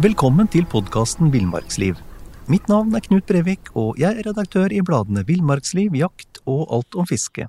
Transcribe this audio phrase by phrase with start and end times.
[0.00, 1.98] Velkommen til podkasten Villmarksliv.
[2.48, 6.96] Mitt navn er Knut Brevik, og jeg er redaktør i bladene Villmarksliv, Jakt og Alt
[6.96, 7.44] om fiske.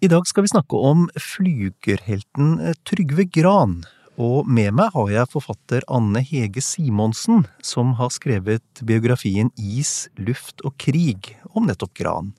[0.00, 2.54] I dag skal vi snakke om flygerhelten
[2.88, 3.82] Trygve Gran.
[4.16, 10.64] Og med meg har jeg forfatter Anne Hege Simonsen, som har skrevet biografien Is, luft
[10.64, 12.32] og krig om nettopp Gran.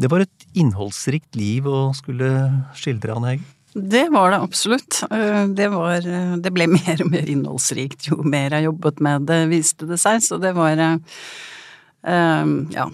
[0.00, 2.32] Det var et innholdsrikt liv å skulle
[2.80, 3.55] skildre, Anne Hege?
[3.76, 5.02] Det var det absolutt.
[5.56, 6.06] Det, var,
[6.40, 10.22] det ble mer og mer innholdsrikt jo mer jeg jobbet med det, viste det seg.
[10.24, 10.80] Så det var
[12.06, 12.88] Ja.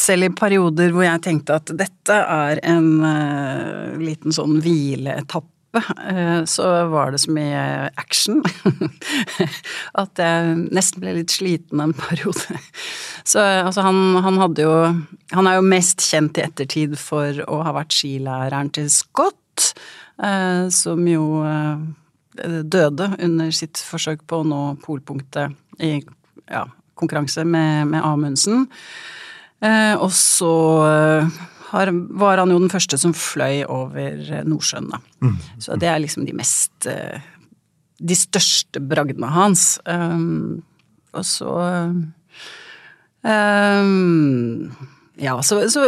[0.00, 5.50] Selv i perioder hvor jeg tenkte at dette er en liten sånn hvileetappe
[6.46, 8.40] så var det så mye action
[10.02, 12.58] at jeg nesten ble litt sliten en periode.
[13.24, 14.74] Så altså han, han, hadde jo
[15.36, 19.74] Han er jo mest kjent i ettertid for å ha vært skilæreren til Scott,
[20.74, 21.24] som jo
[22.40, 25.94] døde under sitt forsøk på å nå polpunktet i
[26.50, 26.66] ja,
[27.00, 28.66] konkurranse med, med Amundsen.
[30.00, 30.52] Og så
[31.72, 35.00] har, var han jo den første som fløy over Nordsjøen, da.
[35.24, 35.36] Mm.
[35.64, 36.88] Så det er liksom de mest
[38.00, 39.74] De største bragdene hans.
[39.84, 40.62] Um,
[41.12, 41.50] og så
[43.22, 44.70] um,
[45.20, 45.84] ja, så, så,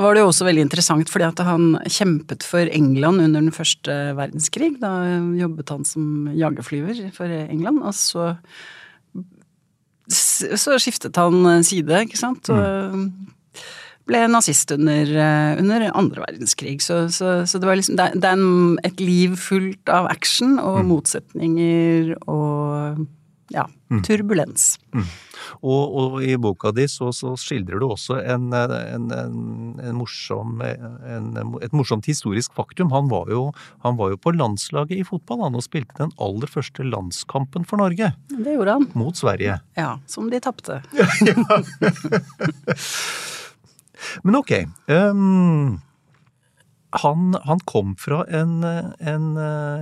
[0.00, 3.92] var det jo også veldig interessant fordi at han kjempet for England under den første
[4.14, 4.76] verdenskrig.
[4.82, 4.92] Da
[5.36, 8.32] jobbet han som jagerflyver for England, og så
[10.06, 12.46] så skiftet han side, ikke sant.
[12.54, 13.00] Og
[14.06, 15.08] ble nazist under,
[15.58, 16.78] under andre verdenskrig.
[16.84, 20.60] Så, så, så, det var liksom Det, det er en, et liv fullt av action
[20.62, 20.92] og mm.
[20.92, 23.02] motsetninger og
[23.52, 23.68] ja,
[24.06, 24.78] turbulens.
[24.94, 25.00] Mm.
[25.00, 25.08] Mm.
[25.60, 31.76] Og, og, i boka di så, så skildrer du også en, en, en morsom, et
[31.76, 32.90] morsomt historisk faktum.
[32.94, 33.52] Han var, jo,
[33.84, 37.76] han var, jo, på landslaget i fotball han, og spilte den aller første landskampen for
[37.82, 38.12] Norge.
[38.32, 38.88] Det gjorde han.
[38.98, 39.60] Mot Sverige.
[39.78, 40.82] Ja, som de tapte.
[44.22, 44.52] Men ok.
[44.90, 45.80] Um,
[46.96, 49.26] han, han, kom fra en, en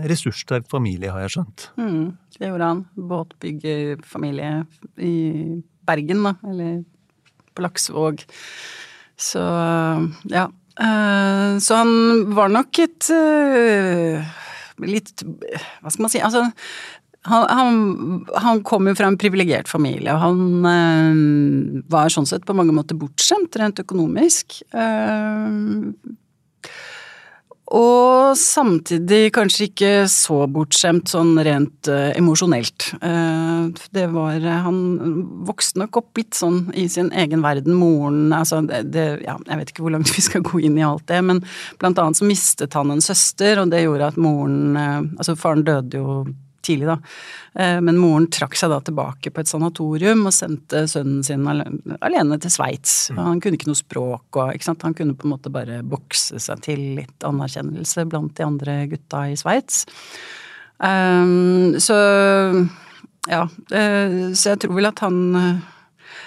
[0.09, 1.69] ressurssterk familie, har jeg skjønt?
[1.76, 2.82] Mm, det gjorde han.
[2.97, 4.53] Båtbyggerfamilie
[4.98, 5.14] i
[5.87, 6.34] Bergen, da.
[6.48, 6.82] Eller
[7.54, 8.25] på Laksevåg.
[9.20, 9.44] Så
[10.32, 10.48] ja.
[10.75, 11.93] Uh, så han
[12.34, 14.19] var nok et uh,
[14.82, 16.19] litt Hva skal man si?
[16.19, 16.48] Altså,
[17.31, 17.76] han, han,
[18.43, 22.75] han, kom jo fra en privilegert familie, og han øh, var sånn sett på mange
[22.76, 24.59] måter bortskjemt rent økonomisk.
[24.76, 25.94] Uh,
[27.72, 32.91] og samtidig kanskje ikke så bortskjemt sånn rent uh, emosjonelt.
[33.00, 34.78] Uh, det var Han
[35.48, 37.76] vokste nok opp litt sånn i sin egen verden.
[37.78, 40.84] Moren altså det, det, Ja, jeg vet ikke hvor langt vi skal gå inn i
[40.84, 41.41] alt det, men
[41.80, 46.00] blant annet så mistet han en søster, og det gjorde at moren Altså faren døde
[46.00, 46.25] jo
[46.64, 46.97] tidlig, da.
[47.54, 52.38] Eh, men moren trakk seg da tilbake på et sanatorium og sendte sønnen sin alene
[52.42, 52.97] til Sveits.
[53.12, 53.20] Mm.
[53.28, 54.86] Han kunne ikke noe språk og ikke sant?
[54.86, 59.26] Han kunne på en måte bare bokse seg til litt anerkjennelse blant de andre gutta
[59.30, 59.84] i Sveits.
[60.84, 61.97] Um, så
[63.31, 65.62] ja, så jeg tror vel at han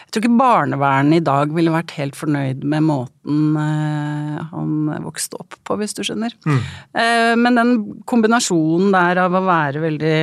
[0.07, 5.35] jeg tror ikke barnevernet i dag ville vært helt fornøyd med måten eh, han vokste
[5.41, 6.31] opp på, hvis du skjønner.
[6.47, 6.59] Mm.
[6.95, 7.72] Eh, men den
[8.07, 10.19] kombinasjonen der av å være veldig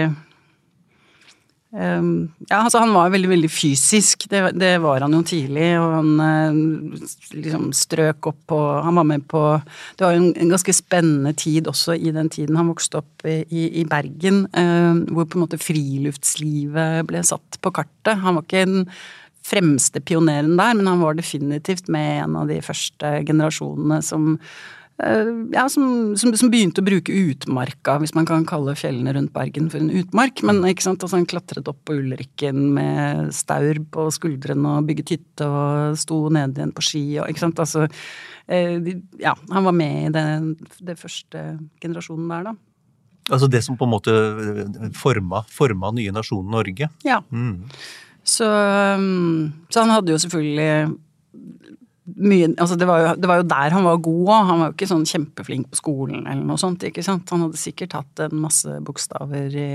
[1.76, 2.06] eh,
[2.48, 4.24] ja, altså han var veldig, veldig fysisk.
[4.32, 5.66] Det, det var han jo tidlig.
[5.76, 6.14] Og han
[7.34, 9.42] liksom strøk opp på Han var med på
[9.98, 13.28] Det var jo en, en, ganske spennende tid også i den tiden han vokste opp
[13.28, 14.46] i, i, Bergen,
[15.12, 18.16] hvor på en måte friluftslivet ble satt på kartet.
[18.24, 18.88] Han var ikke en
[19.44, 24.38] fremste pioneren der, men han var definitivt med en av de første generasjonene som
[25.02, 29.34] eh, ja, som, som, som, begynte å bruke utmarka, hvis man kan kalle fjellene rundt
[29.36, 30.40] Bergen for en utmark.
[30.46, 35.16] Men ikke sant, altså, han klatret opp på Ulrikken med staur på skuldrene og bygget
[35.16, 37.64] hytte og sto ned igjen på ski og ikke sant.
[37.66, 37.88] Altså,
[38.48, 41.50] eh, ja, han var med i den det første
[41.84, 42.56] generasjonen der, da.
[43.32, 44.14] Altså det som på en måte
[45.00, 46.90] forma, forma nye nasjonen Norge?
[47.06, 47.22] Ja.
[47.32, 47.70] Mm.
[48.24, 50.94] Så, um, så, han hadde jo selvfølgelig
[52.04, 54.48] mye altså det var, jo, det var jo der han var god òg.
[54.50, 56.84] Han var jo ikke sånn kjempeflink på skolen eller noe sånt.
[56.84, 57.30] ikke sant?
[57.32, 59.68] Han hadde sikkert hatt en masse bokstaver i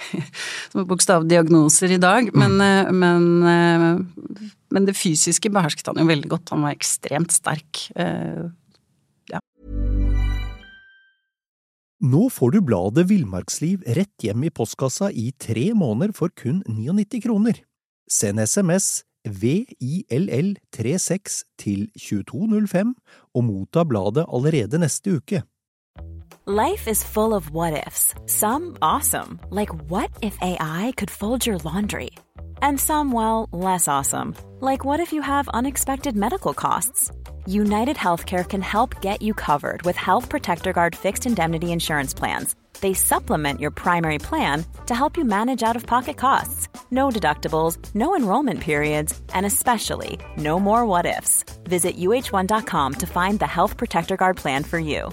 [0.90, 2.30] Bokstavdiagnoser i dag.
[2.34, 2.64] Men, mm.
[2.68, 6.54] Eh, men, eh, men, det fysiske behersket han jo veldig godt.
[6.54, 7.88] Han var ekstremt sterk.
[12.00, 17.20] Nå får du bladet Villmarksliv rett hjem i postkassa i tre måneder for kun 99
[17.26, 17.60] kroner.
[18.08, 22.96] Send SMS VILL36 til 2205
[23.36, 25.44] og motta bladet allerede neste uke.
[26.48, 28.14] Life is full of what ifs.
[28.26, 32.08] Some awesome, like what if AI could fold your laundry?
[32.62, 37.10] And some, well, less awesome, like what if you have unexpected medical costs?
[37.50, 42.54] United Healthcare can help get you covered with Health Protector Guard fixed indemnity insurance plans.
[42.80, 46.68] They supplement your primary plan to help you manage out of pocket costs.
[46.92, 51.44] No deductibles, no enrollment periods, and especially no more what ifs.
[51.64, 55.10] Visit uh1.com to find the Health Protector Guard plan for you.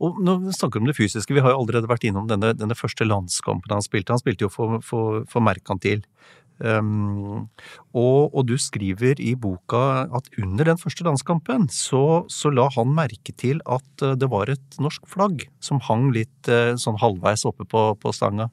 [0.00, 2.76] Og når vi snakker om det fysiske, vi har jo allerede vært innom denne, denne
[2.76, 4.12] første landskampen han spilte.
[4.12, 6.02] Han spilte jo for, for, for Merkantil.
[6.62, 7.48] Um,
[7.90, 12.92] og, og, du skriver i boka at under den første landskampen så, så, la han
[12.94, 17.42] merke til at eh, det var et norsk flagg som hang litt uh, sånn halvveis
[17.48, 18.46] oppe på, på stanga.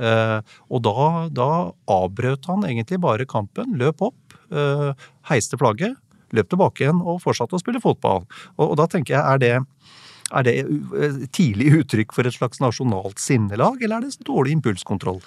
[0.00, 0.40] Uh,
[0.72, 1.50] og da, da,
[1.92, 4.96] avbrøt han egentlig bare kampen, løp opp, uh,
[5.28, 5.96] heiste flagget,
[6.36, 8.24] løp tilbake igjen og fortsatte å spille fotball.
[8.56, 9.54] Og, og da tenker jeg, er det
[10.34, 15.20] er det eh, tidlig uttrykk for et slags nasjonalt sinnelag, eller er det dårlig impulskontroll?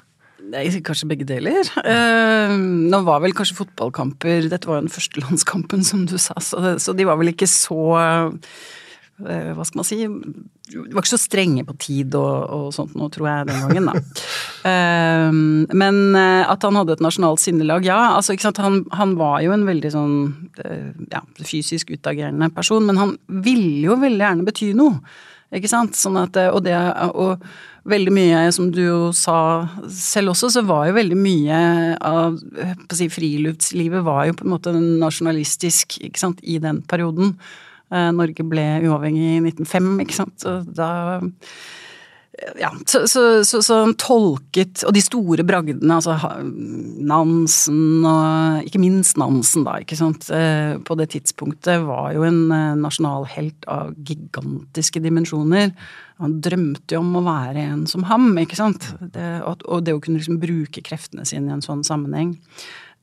[0.49, 1.67] Nei, kanskje begge deler.
[1.83, 2.55] Eh,
[2.89, 6.77] nå var vel kanskje fotballkamper Dette var jo den første landskampen, som du sa, så,
[6.81, 11.21] så de var vel ikke så eh, Hva skal man si De var ikke så
[11.21, 14.25] strenge på tid og, og sånt nå, tror jeg, den gangen, da.
[14.71, 15.39] eh,
[15.83, 17.99] men at han hadde et nasjonalt sinnelag, ja.
[18.17, 20.19] Altså, han, han var jo en veldig sånn
[21.11, 25.03] ja, fysisk utagerende person, men han ville jo veldig gjerne bety noe.
[25.55, 25.97] Ikke sant?
[25.97, 26.75] Sånn at, og det
[27.09, 27.43] og
[27.89, 29.37] veldig mye, som du jo sa
[29.93, 31.61] selv også, så var jo veldig mye
[32.05, 32.37] av
[32.93, 37.35] si, friluftslivet var jo på en måte nasjonalistisk, ikke sant, i den perioden.
[37.89, 40.35] Eh, Norge ble uavhengig i 1905, ikke sant.
[40.43, 40.91] Så da
[42.59, 46.15] ja, så, så, så, så, tolket Og de store bragdene, altså
[47.09, 50.29] Nansen og Ikke minst Nansen, da, ikke sant.
[50.33, 52.41] Eh, på det tidspunktet var jo en
[52.79, 55.73] nasjonalhelt av gigantiske dimensjoner.
[56.23, 58.91] Han drømte jo om å være en som ham, ikke sant.
[58.99, 62.35] Det, og det å kunne liksom bruke kreftene sine i en sånn sammenheng.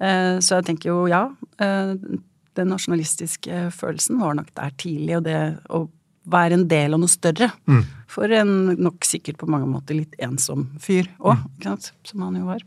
[0.01, 1.27] Eh, så jeg tenker jo ja.
[1.57, 5.87] Den nasjonalistiske følelsen var nok der tidlig, og det å
[6.31, 7.51] være en del av noe større.
[7.71, 7.83] Mm.
[8.11, 11.85] For en nok sikkert på mange måter litt ensom fyr òg, mm.
[12.07, 12.65] som han jo var.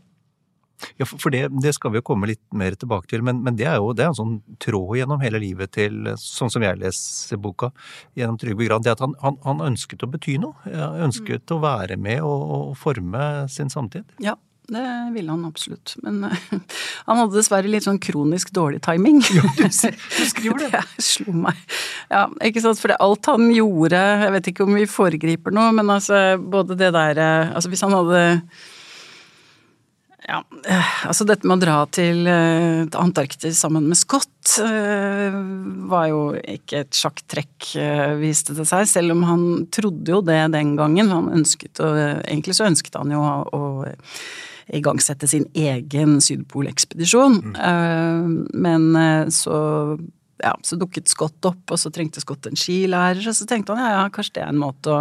[0.96, 3.66] Ja, for det, det, skal vi jo komme litt mer tilbake til, men, men det
[3.68, 7.40] er jo det er en sånn tråd gjennom hele livet til, sånn som jeg leser
[7.40, 7.68] boka,
[8.16, 10.56] gjennom Trygve Gran, det at han, han, han ønsket å bety noe.
[11.04, 11.56] Ønsket mm.
[11.56, 14.08] å være med og, og forme sin samtid.
[14.24, 14.38] Ja,
[14.70, 15.94] det ville han absolutt.
[16.04, 16.48] Men uh,
[17.06, 19.22] han hadde dessverre litt sånn kronisk dårlig timing.
[19.34, 20.70] Jo, du, du skriver det.
[20.96, 21.58] det slo meg.
[22.10, 22.80] Ja, ikke sant.
[22.82, 26.92] For alt han gjorde Jeg vet ikke om vi foregriper noe, men altså både det
[26.96, 28.20] der uh, Altså hvis han hadde
[30.30, 34.28] ja, uh, altså dette med å dra til Antarktis sammen med Scott
[35.90, 37.66] var jo ikke et sjakktrekk,
[38.20, 38.86] viste det seg.
[38.88, 39.42] Selv om han
[39.72, 41.10] trodde jo det den gangen.
[41.12, 43.60] Han ønsket å Egentlig så ønsket han jo å
[44.76, 47.40] igangsette sin egen sydpolekspedisjon.
[47.50, 47.58] Mm.
[47.58, 49.58] Uh, men uh, så
[50.40, 53.20] ja, så dukket Scott opp, og så trengte Scott en skilærer.
[53.20, 55.00] Og så tenkte han ja, ja, kanskje det er en måte å,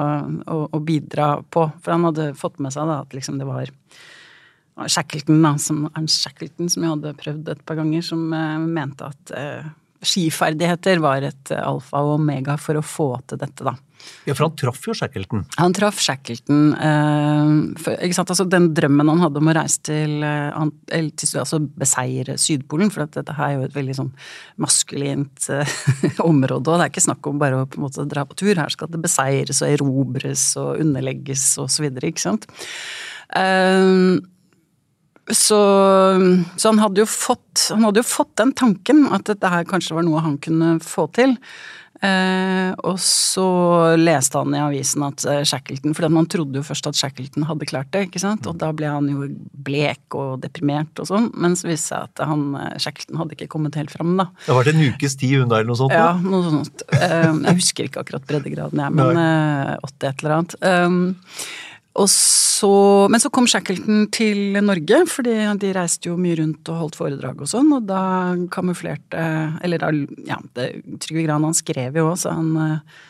[0.51, 1.69] å, å bidra på.
[1.80, 3.71] For han hadde fått med seg da, at liksom det var
[4.80, 9.07] Shackleton, da, som, Ernst Shackleton, som jeg hadde prøvd et par ganger, som uh, mente
[9.07, 9.36] at
[10.06, 13.75] skiferdigheter var et alfa og omega for å få til dette, da.
[14.24, 15.44] Ja, for han traff jo Shackleton.
[15.60, 16.72] Han traff Shackleton.
[16.74, 17.51] Eh,
[17.84, 22.94] for, altså Den drømmen han hadde om å reise til, eh, til altså beseire Sydpolen,
[22.94, 24.12] for dette her er jo et veldig sånn
[24.62, 25.75] maskulint eh,
[26.29, 28.56] område, og det er ikke snakk om bare å på en måte dra på tur.
[28.56, 32.50] Her skal det beseires og erobres og underlegges og så videre, ikke sant.
[33.36, 34.20] Eh,
[35.29, 35.59] så,
[36.55, 40.07] så han, hadde fått, han hadde jo fått den tanken at dette her kanskje var
[40.07, 41.38] noe han kunne få til.
[42.00, 43.45] Eh, og så
[44.00, 47.67] leste han i avisen at eh, Shackleton For man trodde jo først at Shackleton hadde
[47.67, 48.48] klart det, ikke sant.
[48.48, 49.27] Og da ble han jo
[49.67, 51.27] blek og deprimert og sånn.
[51.36, 54.29] Men så viste det seg at han, eh, Shackleton hadde ikke kommet helt fram, da.
[54.45, 55.98] Det har vært en ukes tid unna eller noe sånt?
[55.98, 56.86] Ja, noe sånt.
[56.95, 60.55] Eh, jeg husker ikke akkurat breddegraden, jeg, men eh, 80 et eller annet.
[60.63, 61.01] Um,
[62.08, 62.72] så,
[63.12, 67.41] men så kom Shackleton til Norge, fordi de reiste jo mye rundt og holdt foredrag
[67.41, 68.01] og sånn, og da
[68.53, 69.24] kamuflerte
[69.65, 69.89] Eller da,
[70.27, 70.38] ja,
[71.01, 73.05] Trygve Gran han skrev jo òg, så han Eh,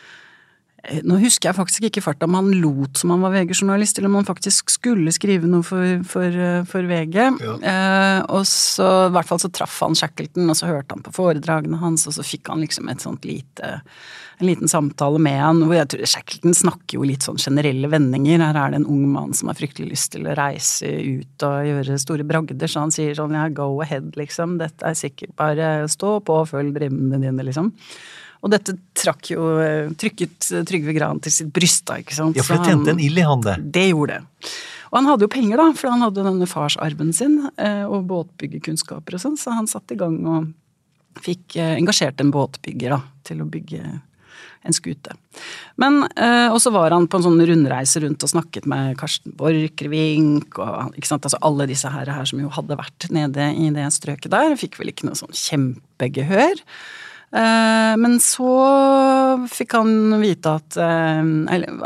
[1.04, 4.20] nå husker jeg faktisk ikke farta om han lot som han var VG-journalist, eller om
[4.20, 7.18] han faktisk skulle skrive noe for, for, eh, for VG.
[7.20, 7.56] Ja.
[7.72, 11.14] Eh, og så, i hvert fall så traff han Shackleton, og så hørte han på
[11.16, 13.78] foredragene hans, og så fikk han liksom et sånt lite
[14.40, 18.40] en liten samtale med han, hvor jeg tror Shackleton snakker jo litt sånn generelle vendinger.
[18.40, 21.68] Her er det en ung mann som har fryktelig lyst til å reise ut og
[21.68, 24.56] gjøre store bragder, så han sier sånn ja, go ahead, liksom.
[24.62, 27.68] Dette er sikkert bare stå på og følg drømmene dine, liksom.
[28.40, 32.38] Og dette trakk jo, eh, trykket Trygve Gran til sitt bryst, da, ikke sant.
[32.38, 33.56] Ja, for det tjente en ild i han, det.
[33.74, 34.52] Det gjorde det.
[34.90, 39.16] Og han hadde jo penger, da, for han hadde denne farsarven sin eh, og båtbyggekunnskaper
[39.16, 40.50] og sånn, så han satte i gang og
[41.22, 43.82] fikk eh, engasjert en båtbygger da, til å bygge
[44.60, 45.14] en skute.
[45.80, 49.32] Men eh, Og så var han på en sånn rundreise rundt og snakket med Karsten
[49.38, 53.70] Borchgrevink og ikke sant, altså alle disse her, her som jo hadde vært nede i
[53.74, 54.58] det strøket der.
[54.60, 56.60] Fikk vel ikke noe sånn kjempegehør.
[57.30, 58.52] Eh, men så
[59.46, 61.20] fikk han vite at, eh,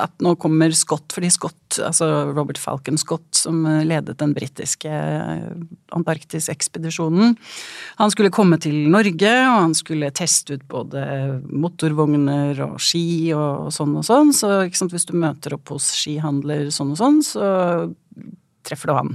[0.00, 4.88] at nå kommer Scott, fordi Scott, altså Robert Falcon Scott, som ledet den britiske
[5.92, 7.36] Antarktisekspedisjonen,
[8.00, 11.02] han skulle komme til Norge, og han skulle teste ut både
[11.50, 14.32] motorvogner og ski og sånn og sånn.
[14.32, 17.44] Så sant, hvis du møter opp hos skihandler sånn og sånn, så
[18.64, 19.12] treffer du han.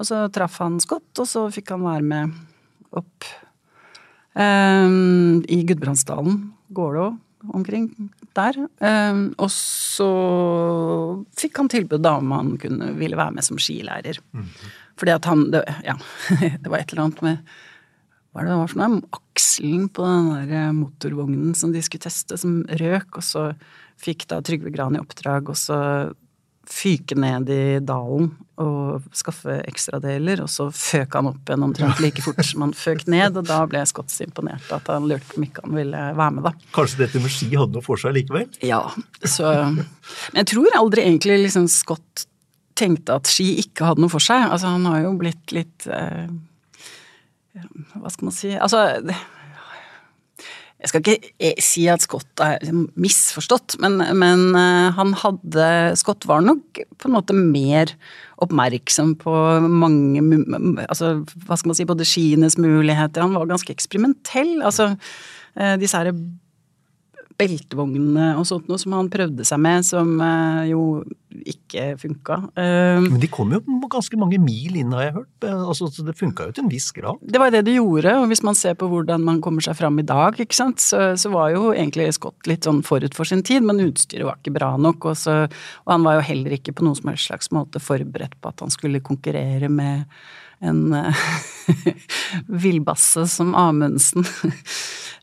[0.00, 2.40] Og så traff han Scott, og så fikk han være med
[2.96, 3.28] opp
[4.34, 7.18] Um, I Gudbrandsdalen går det òg
[7.56, 7.88] omkring
[8.36, 8.58] der.
[8.84, 10.10] Um, og så
[11.40, 14.20] fikk han tilbud da om han kunne, ville være med som skilærer.
[14.36, 14.46] Mm.
[15.00, 15.96] Fordi at han det, Ja,
[16.62, 17.52] det var et eller annet med
[18.30, 19.00] Hva er det var for noe?
[19.16, 23.16] Akselen på den der motorvognen som de skulle teste, som røk.
[23.18, 23.48] Og så
[24.00, 25.80] fikk da Trygve Gran i oppdrag, og så
[26.70, 32.22] fyke ned i dalen og skaffe ekstradeler, og så føk han opp igjen omtrent like
[32.24, 35.40] fort som han føk ned, og da ble Scott så imponert at han lurte på
[35.40, 36.52] om ikke han ville være med, da.
[36.76, 38.46] Kanskje dette med ski hadde noe for seg likevel?
[38.66, 38.82] Ja,
[39.24, 42.26] så Men jeg tror aldri egentlig liksom Scott
[42.80, 44.46] tenkte at ski ikke hadde noe for seg.
[44.46, 46.30] Altså, han har jo blitt litt eh,
[47.96, 48.84] Hva skal man si Altså
[50.80, 52.62] jeg skal ikke eh, si at Scott er
[53.00, 55.66] misforstått, men, men, eh, han hadde
[56.00, 57.92] Scott var nok på en måte mer
[58.40, 59.34] oppmerksom på
[59.68, 60.22] mange
[60.86, 63.26] altså, Hva skal man si, både skienes muligheter.
[63.26, 64.62] Han var ganske eksperimentell.
[64.64, 64.94] Altså,
[65.60, 66.16] eh, disse herre
[67.40, 70.16] beltevognene og sånt noe som han prøvde seg med, som
[70.68, 70.80] jo
[71.30, 72.36] ikke funka.
[72.58, 73.60] Uh, Men de kom jo
[73.90, 75.46] ganske mange mil inn, har jeg hørt.
[75.46, 77.22] Eh, altså, så det funka jo til en viss grad.
[77.22, 79.98] Det var det de gjorde, og hvis man ser på hvordan man kommer seg fram
[80.02, 80.70] i dag, ikke så,
[81.18, 84.56] så var jo egentlig Scott litt sånn forut for sin tid, men utstyret var ikke
[84.58, 85.42] bra nok, og, så,
[85.86, 88.64] og han var jo heller ikke på noen som helst slags måte forberedt på at
[88.64, 90.06] han skulle konkurrere med
[90.60, 90.92] en
[92.64, 94.26] villbasse som Amundsen.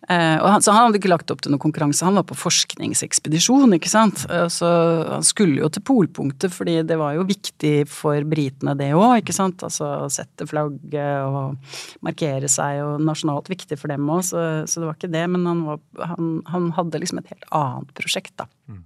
[0.09, 3.75] Eh, han, så han hadde ikke lagt opp til noen konkurranse, han var på forskningsekspedisjon,
[3.75, 4.23] ikke sant.
[4.31, 4.69] Eh, så
[5.09, 9.35] han skulle jo til polpunktet, fordi det var jo viktig for britene det òg, ikke
[9.35, 9.63] sant.
[9.65, 11.57] Altså sette flagget og
[12.05, 15.25] markere seg, og nasjonalt viktig for dem òg, så, så, det var ikke det.
[15.33, 15.81] Men han, var,
[16.13, 18.49] han, han hadde liksom et helt annet prosjekt, da.
[18.69, 18.83] Mm.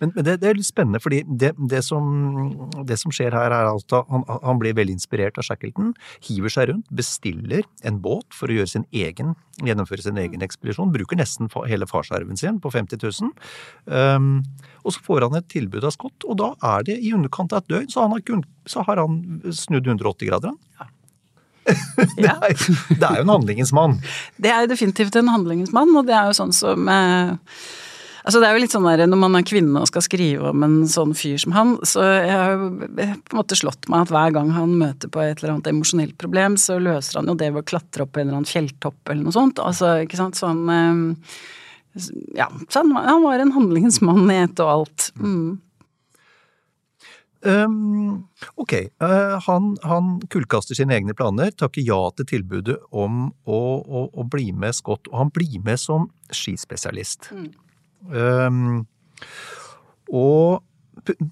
[0.00, 2.04] Men, men det, det, er litt spennende, fordi det, det, som,
[2.86, 5.94] det som, skjer her, er at han, han, blir veldig inspirert av Shackleton,
[6.26, 9.34] hiver seg rundt, bestiller en båt for å gjøre sin egen,
[9.64, 13.34] gjennomføre sin egen ekspedisjon, bruker nesten hele farsarven sin på 50 000.
[13.86, 14.32] Um,
[14.84, 17.64] og så får han et tilbud av Scott, og da er det i underkant av
[17.64, 19.20] et døgn, så, han har, så har han
[19.54, 20.56] snudd 180 grader.
[20.80, 20.90] Ja.
[22.16, 22.54] det, er,
[22.88, 23.98] det, er, jo en handlingens mann.
[24.40, 27.34] Det er definitivt en handlingens mann, og det er jo sånn som eh,
[28.24, 30.64] Altså det er jo litt sånn der, Når man er kvinne og skal skrive om
[30.66, 34.12] en sånn fyr som han, så jeg har jo på en måte slått meg at
[34.14, 37.52] hver gang han møter på et eller annet emosjonelt problem, så løser han jo det
[37.54, 39.62] ved å klatre opp på en eller annen fjelltopp eller noe sånt.
[39.64, 41.00] Altså, ikke sant, sånn eh,
[42.38, 45.10] Ja, så han, han var en handlingens mann i ett og alt.
[45.18, 45.58] Mm.
[47.40, 48.28] Um,
[48.60, 48.72] ok,
[49.02, 54.26] uh, han, han, kullkaster sine egne planer, takker ja til tilbudet om å, å, å,
[54.28, 57.30] bli med Scott, og han blir med som skispesialist.
[57.32, 57.48] Mm.
[58.08, 58.86] Um,
[60.10, 60.62] og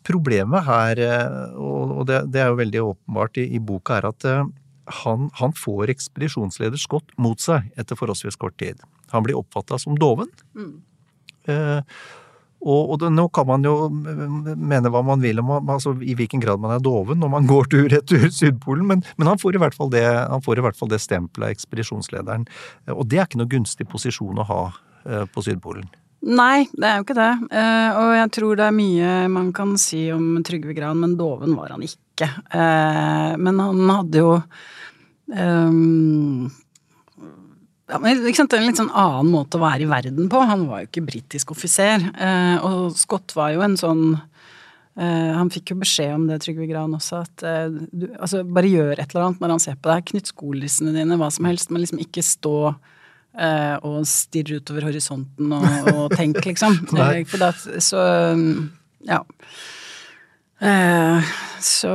[0.06, 4.28] problemet her, eh, og det, det, er jo veldig åpenbart i, i boka, er at
[4.28, 4.46] uh,
[5.02, 8.80] han, han, får ekspedisjonsleder Scott mot seg etter forholdsvis kort tid.
[9.12, 10.30] Han blir oppfatta som doven.
[10.56, 10.72] Mm.
[11.48, 12.00] Eh,
[12.58, 16.42] og, og det, nå kan man jo mene hva man vil om altså, i hvilken
[16.42, 19.76] grad man er doven når man går tur-retur Sydpolen, men, men, han får i hvert
[19.78, 22.48] fall det, han får i hvert fall det stempelet av ekspedisjonslederen.
[22.96, 24.62] Og det er ikke noe gunstig posisjon å ha
[25.30, 25.86] på Sydpolen.
[26.18, 27.32] Nei, det er jo ikke det.
[27.52, 31.54] Uh, og jeg tror det er mye man kan si om Trygve Gran, men doven
[31.54, 32.26] var han ikke.
[32.50, 34.32] Uh, men han hadde jo
[35.30, 36.48] um,
[37.88, 38.00] ja,
[38.36, 40.42] sant, en litt sånn annen måte å være i verden på.
[40.44, 42.04] Han var jo ikke britisk offiser.
[42.12, 46.68] Eh, og Scott var jo en sånn eh, Han fikk jo beskjed om det, Trygve
[46.68, 49.92] Gran også, at eh, du altså bare gjør et eller annet når han ser på
[49.92, 50.06] deg.
[50.12, 52.87] Knytt skolissene dine, hva som helst, men liksom ikke stå eh,
[53.38, 56.80] og stirre utover horisonten og, og tenk, liksom.
[57.30, 57.52] For da,
[57.84, 58.02] så
[59.06, 59.20] ja.
[60.60, 61.92] Eh, så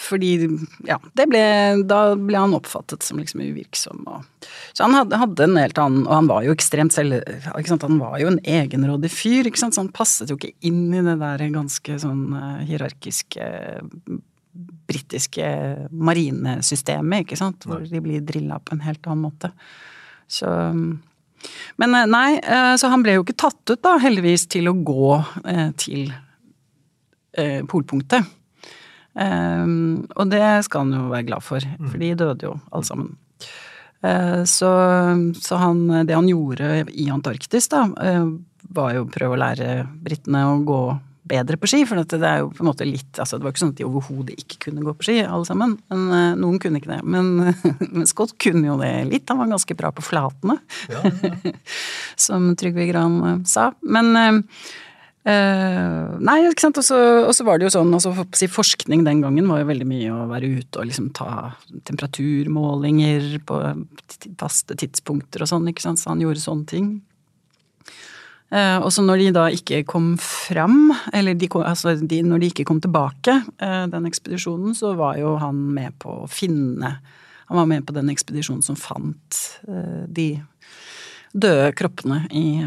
[0.00, 0.48] fordi
[0.88, 1.42] Ja, det ble
[1.86, 6.08] Da ble han oppfattet som liksom uvirksom og Så han hadde, hadde en helt annen
[6.08, 7.20] Og han var jo ekstremt selv...
[7.54, 11.04] Han var jo en egenrådig fyr, ikke sant, så han passet jo ikke inn i
[11.04, 13.46] det der ganske sånn eh, hierarkiske
[14.90, 15.46] britiske
[15.94, 19.52] marinesystemet, ikke sant, hvor de blir drilla på en helt annen måte.
[20.30, 20.48] Så
[21.76, 24.76] Men eh, nei, eh, så han ble jo ikke tatt ut, da, heldigvis, til å
[24.76, 26.12] gå eh, til
[27.70, 28.26] polpunktet.
[29.14, 33.12] Og det skal han jo være glad for, for de døde jo alle sammen.
[34.50, 34.70] Så,
[35.38, 37.84] så han, det han gjorde i Antarktis, da,
[38.74, 39.68] var jo å prøve å lære
[40.02, 40.80] britene å gå
[41.30, 41.84] bedre på ski.
[41.88, 43.88] For det er jo på en måte litt altså Det var ikke sånn at de
[43.88, 45.78] overhodet ikke kunne gå på ski, alle sammen.
[45.92, 47.00] Men eh, noen kunne ikke det.
[47.06, 47.32] Men,
[47.94, 49.30] men Scott kunne jo det litt.
[49.30, 50.60] Han var ganske bra på flatene.
[50.92, 51.56] Ja, ja.
[52.28, 53.70] som Trygve Gran eh, sa.
[53.80, 54.14] Men
[55.20, 56.78] Uh, Nei, ikke sant.
[56.80, 59.88] Og så var det jo sånn, altså for si forskning den gangen var jo veldig
[59.88, 61.52] mye å være ute og liksom ta
[61.88, 63.60] temperaturmålinger på
[64.40, 66.00] faste tidspunkter og sånn, ikke sant.
[66.00, 66.88] Så han gjorde sånne ting.
[68.50, 72.40] Eh, og så når de da ikke kom fram, eller de, kom- altså de, når
[72.42, 76.96] de ikke kom tilbake, eh, den ekspedisjonen, så var jo han med på å finne
[77.50, 80.28] Han var med på den ekspedisjonen som fant eh, de
[81.34, 82.62] døde kroppene i,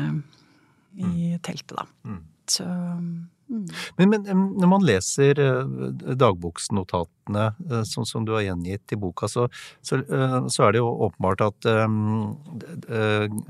[1.00, 1.86] i teltet, da.
[2.52, 2.66] Så
[3.54, 3.66] mm.
[4.00, 5.74] Men, men når man leser eh,
[6.20, 9.48] dagboksnotatene sånn som du har gjengitt i boka, så,
[9.86, 12.34] så, eh, så er det jo åpenbart at um,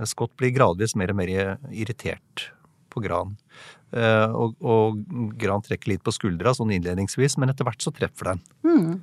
[0.10, 1.32] Scott blir gradvis mer og mer
[1.72, 2.50] irritert
[2.94, 3.38] på Gran.
[3.94, 5.00] Og, og
[5.38, 8.44] Gran trekker litt på skuldra sånn innledningsvis, men etter hvert så treffer den.
[8.66, 8.94] Mm.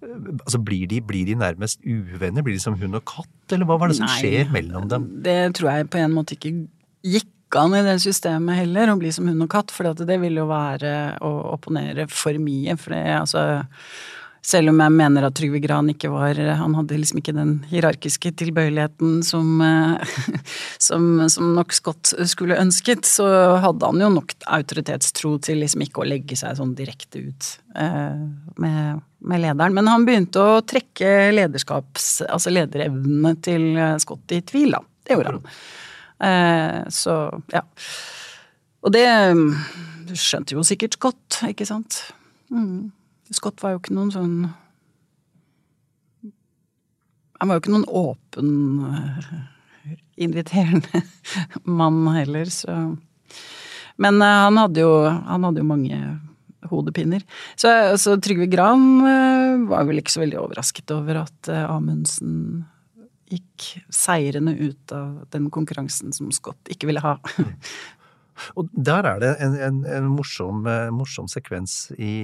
[0.00, 2.44] Eh, altså blir de, blir de nærmest uvenner?
[2.44, 4.16] Blir de som hund og katt, eller hva var det som Nei.
[4.20, 5.08] skjer mellom dem?
[5.24, 6.54] Det tror jeg på en måte ikke
[7.06, 9.74] gikk an i det systemet heller, å bli som hund og katt.
[9.74, 12.76] For det ville jo være å opponere for mye.
[12.80, 13.44] For det, altså
[14.42, 18.30] Selv om jeg mener at Trygve Gran ikke var Han hadde liksom ikke den hierarkiske
[18.40, 19.60] tilbøyeligheten som,
[20.88, 23.26] som, som nok Scott skulle ønsket, så
[23.60, 28.24] hadde han jo nok autoritetstro til liksom ikke å legge seg sånn direkte ut eh,
[28.56, 29.76] med, med lederen.
[29.76, 32.08] Men han begynte å trekke lederskaps...
[32.30, 34.84] Altså lederevnene til Scott i tvil, da.
[35.04, 35.54] Det gjorde han.
[36.20, 37.62] Eh, så ja.
[38.84, 39.46] Og det mm,
[40.12, 42.02] skjønte jo sikkert Scott, ikke sant.
[42.52, 42.90] Mm.
[43.32, 44.32] Scott var jo ikke noen sånn
[47.38, 48.48] Han var jo ikke noen åpen,
[48.90, 49.92] eh,
[50.26, 51.04] inviterende
[51.80, 52.74] mann heller, så
[53.96, 56.00] Men eh, han hadde jo, han hadde jo mange
[56.68, 57.22] hodepiner.
[57.56, 59.00] Så, så Trygve Gran
[59.70, 62.66] var vel ikke så veldig overrasket over at Amundsen
[63.30, 67.16] gikk seirende ut av den konkurransen som Scott ikke ville ha.
[68.58, 72.14] Og der er det en, en, en morsom, eh, morsom sekvens i,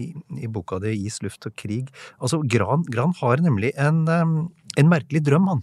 [0.00, 1.92] i, i boka di 'Is, luft og krig'.
[2.20, 5.62] Altså, Gran, Gran har nemlig en, en merkelig drøm, han.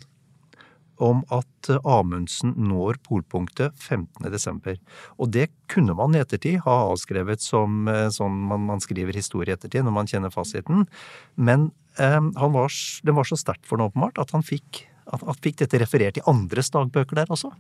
[1.02, 4.30] Om at eh, Amundsen når polpunktet 15.
[4.32, 4.78] desember.
[5.18, 9.56] Og det kunne man i ettertid ha avskrevet som eh, sånn man, man skriver historie
[9.56, 10.86] i ettertid, når man kjenner fasiten.
[11.36, 12.74] Men var,
[13.04, 16.20] den var så sterkt for ham åpenbart at han fikk, at, at fikk dette referert
[16.22, 17.52] i andres dagbøker der også.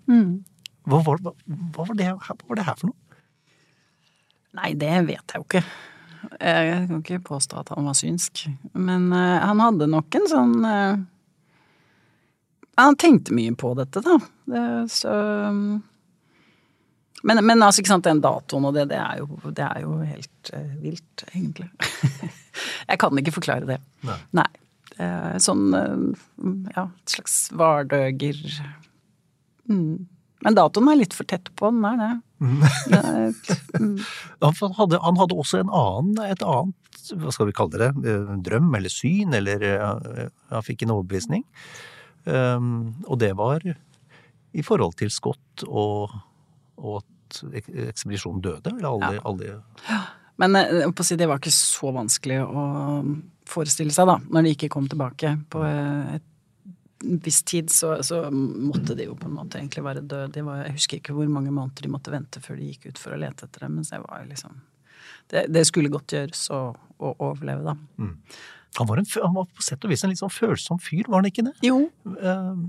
[0.87, 3.17] Hva var, hva, hva, var det, hva var det her for noe?
[4.57, 5.63] Nei, det vet jeg jo ikke.
[6.41, 8.43] Jeg kan ikke påstå at han var synsk.
[8.73, 10.99] Men uh, han hadde nok en sånn uh,
[12.81, 14.17] Han tenkte mye på dette, da.
[14.51, 15.13] Det, så
[17.27, 19.97] men, men altså, ikke sant, den datoen og det, det er jo, det er jo
[20.01, 21.69] helt uh, vilt, egentlig.
[22.89, 23.77] jeg kan ikke forklare det.
[24.07, 24.17] Nei.
[24.41, 24.49] Nei.
[25.01, 28.35] Uh, sånn uh, Ja, et slags vardøger
[29.71, 30.03] mm.
[30.43, 32.09] Men datoen er litt for tett på, den er det.
[32.91, 33.95] det er, mm.
[34.43, 38.73] Han hadde, han hadde også en annen, et annet, hva skal vi kalle det, drøm
[38.77, 41.45] eller syn, eller han fikk en overbevisning.
[42.25, 46.13] Um, og det var i forhold til Scott og,
[46.81, 50.01] og at ekspedisjonen døde, eller alle, alle
[50.41, 52.65] Men eh, det var ikke så vanskelig å
[53.51, 56.27] forestille seg, da, når de ikke kom tilbake på eh, et
[57.25, 60.43] viss tid, så, så måtte de jo på en måte egentlig være døde.
[60.45, 63.15] Var, jeg husker ikke hvor mange måneder de måtte vente før de gikk ut for
[63.15, 64.59] å lete etter dem, mens jeg var liksom
[65.31, 67.75] det, det skulle godt gjøres å, å overleve, da.
[68.79, 71.21] Han var, en, han var på sett og vis en litt sånn følsom fyr, var
[71.21, 71.53] han ikke det?
[71.65, 71.81] Jo.
[72.07, 72.67] Uh,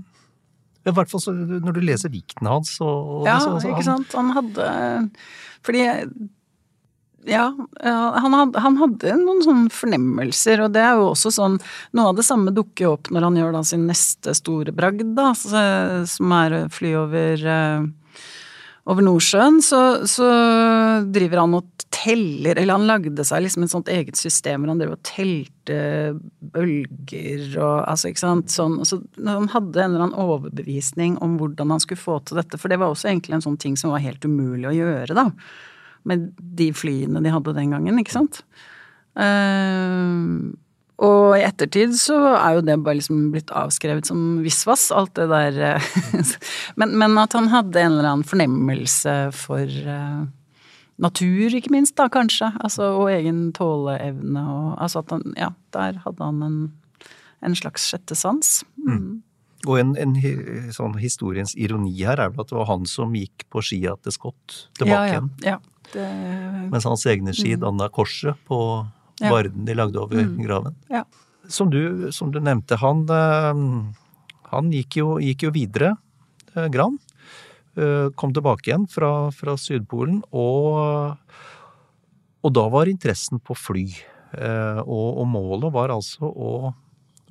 [0.83, 4.15] I hvert fall når du leser dikten hans og, Ja, så, så, ikke sant.
[4.17, 4.69] Han hadde
[5.63, 5.85] Fordi
[7.23, 7.45] ja,
[7.79, 11.53] han hadde, han hadde, noen sånne fornemmelser, og det er jo også sånn
[11.95, 15.29] Noe av det samme dukker opp når han gjør da sin neste store bragd, da,
[15.37, 17.45] som er å fly over
[18.89, 20.27] over Nordsjøen, så, så,
[21.15, 24.79] driver han og teller Eller han lagde seg liksom et sånt eget system hvor han
[24.81, 25.77] drev og telte
[26.51, 28.79] bølger og altså, ikke sant, sånn.
[28.87, 32.73] Så han hadde en eller annen overbevisning om hvordan han skulle få til dette, for
[32.73, 35.29] det var også egentlig en sånn ting som var helt umulig å gjøre, da
[36.09, 38.43] med de flyene de hadde den gangen, ikke sant.
[39.13, 40.51] Uh,
[41.01, 45.25] og i ettertid så er jo det bare liksom blitt avskrevet som visvas, alt det
[45.31, 45.81] der
[46.79, 50.23] men, men, at han hadde en eller annen fornemmelse for uh,
[51.01, 52.51] natur, ikke minst, da kanskje.
[52.61, 56.57] Altså, og egen tåleevne og Altså at han Ja, der hadde han en,
[57.41, 58.61] en slags sjette sans.
[58.77, 58.93] Mm.
[58.93, 59.13] Mm.
[59.63, 60.15] Og en, en,
[60.75, 64.15] sånn historiens ironi her er vel at det var han som gikk på skia til
[64.15, 65.53] Scott tilbake ja, ja.
[65.53, 65.59] Ja.
[65.93, 66.07] Det...
[66.71, 67.61] Mens hans egne ski mm.
[67.63, 68.59] danna korset på
[69.23, 69.31] ja.
[69.31, 70.37] varden de lagde over mm.
[70.43, 70.75] graven.
[70.91, 71.03] Ja.
[71.47, 73.63] Som, du, som, du, nevnte, han, eh,
[74.51, 75.95] han gikk, jo, gikk, jo, videre,
[76.53, 76.97] eh, Gran.
[77.75, 81.17] Eh, kom tilbake igjen fra, fra Sydpolen, og,
[82.43, 83.87] og, da var interessen på fly.
[84.33, 86.71] Og, og, målet var altså å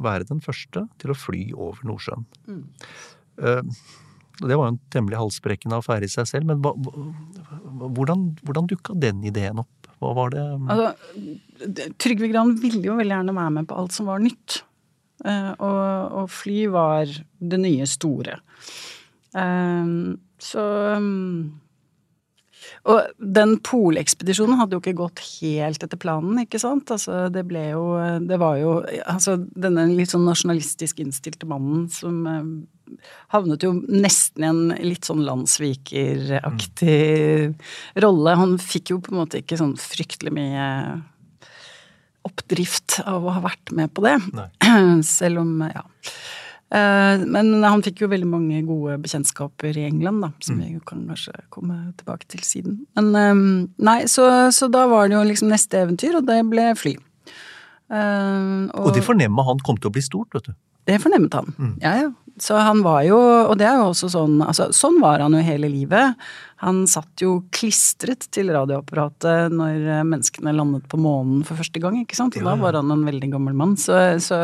[0.02, 2.22] være den første til å fly over Nordsjøen.
[2.46, 2.62] Mm.
[4.38, 9.24] Det var jo en temmelig halsbrekkende affære i seg selv, men hvordan, hvordan dukka den
[9.26, 9.81] ideen opp?
[10.02, 14.10] Hva var det Altså, Trygve Gran ville jo veldig gjerne være med på alt som
[14.10, 14.62] var nytt.
[15.22, 15.82] Uh, og,
[16.18, 18.40] og, fly var det nye store.
[19.36, 20.64] Uh, så
[20.98, 21.61] um,
[22.88, 26.90] og den polekspedisjonen hadde jo ikke gått helt etter planen, ikke sant.
[26.94, 27.84] Altså, det ble jo
[28.22, 28.70] Det var jo
[29.06, 32.42] Altså, denne litt sånn nasjonalistisk innstilte mannen som eh,
[33.32, 37.54] havnet jo nesten i en litt sånn landssvikeraktig
[38.04, 38.30] rolle.
[38.38, 40.66] Han fikk jo på en måte ikke sånn fryktelig mye
[42.26, 44.16] oppdrift av å ha vært med på det.
[44.36, 44.48] Nei.
[45.18, 45.84] Selv om, ja.
[46.72, 50.62] Eh, men han fikk jo veldig mange gode bekjentskaper i England, da, som mm.
[50.64, 52.78] vi kan kanskje komme tilbake til siden.
[52.96, 53.42] Men eh,
[53.84, 56.96] nei, så, så, da var det jo liksom neste eventyr, og det ble fly.
[57.92, 60.54] Og, og det fornemma han kom til å bli stort, vet du.
[60.88, 61.50] Det fornemmet han.
[61.58, 61.74] Mm.
[61.82, 62.08] Ja, ja.
[62.40, 65.42] Så han var jo, og det er jo også sånn altså Sånn var han jo
[65.44, 66.16] hele livet.
[66.62, 72.16] Han satt jo klistret til radioapparatet når menneskene landet på månen for første gang, ikke
[72.16, 72.38] sant.
[72.38, 73.74] Og da var han en veldig gammel mann.
[73.80, 74.38] Så, så,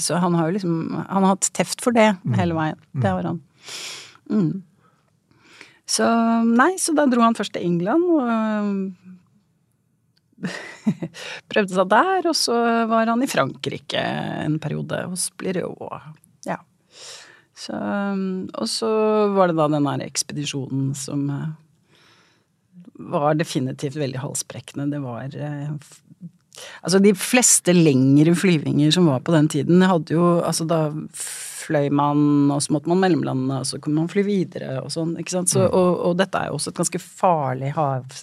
[0.00, 2.34] så, han har jo liksom Han har hatt teft for det mm.
[2.40, 2.80] hele veien.
[2.90, 3.04] Mm.
[3.04, 3.38] Det har han.
[4.30, 4.50] Mm.
[5.90, 6.08] Så
[6.46, 8.26] nei, så da dro han først til England og
[11.52, 12.56] prøvde seg der, og så
[12.90, 14.00] var han i Frankrike
[14.46, 16.16] en periode hos Blériot.
[17.60, 17.76] Så,
[18.56, 18.90] og så
[19.36, 21.48] var det da den der ekspedisjonen som eh,
[23.12, 24.88] var definitivt veldig halsbrekkende.
[24.94, 25.74] Det var eh,
[26.82, 31.88] Altså, de fleste lengre flyvinger som var på den tiden, hadde jo Altså, da fløy
[31.94, 35.36] man, og så måtte man mellomlande, og så kunne man fly videre og sånn, ikke
[35.36, 35.52] sant.
[35.52, 35.76] Så, mm.
[35.76, 38.18] og, og, dette er jo også et ganske farlig hav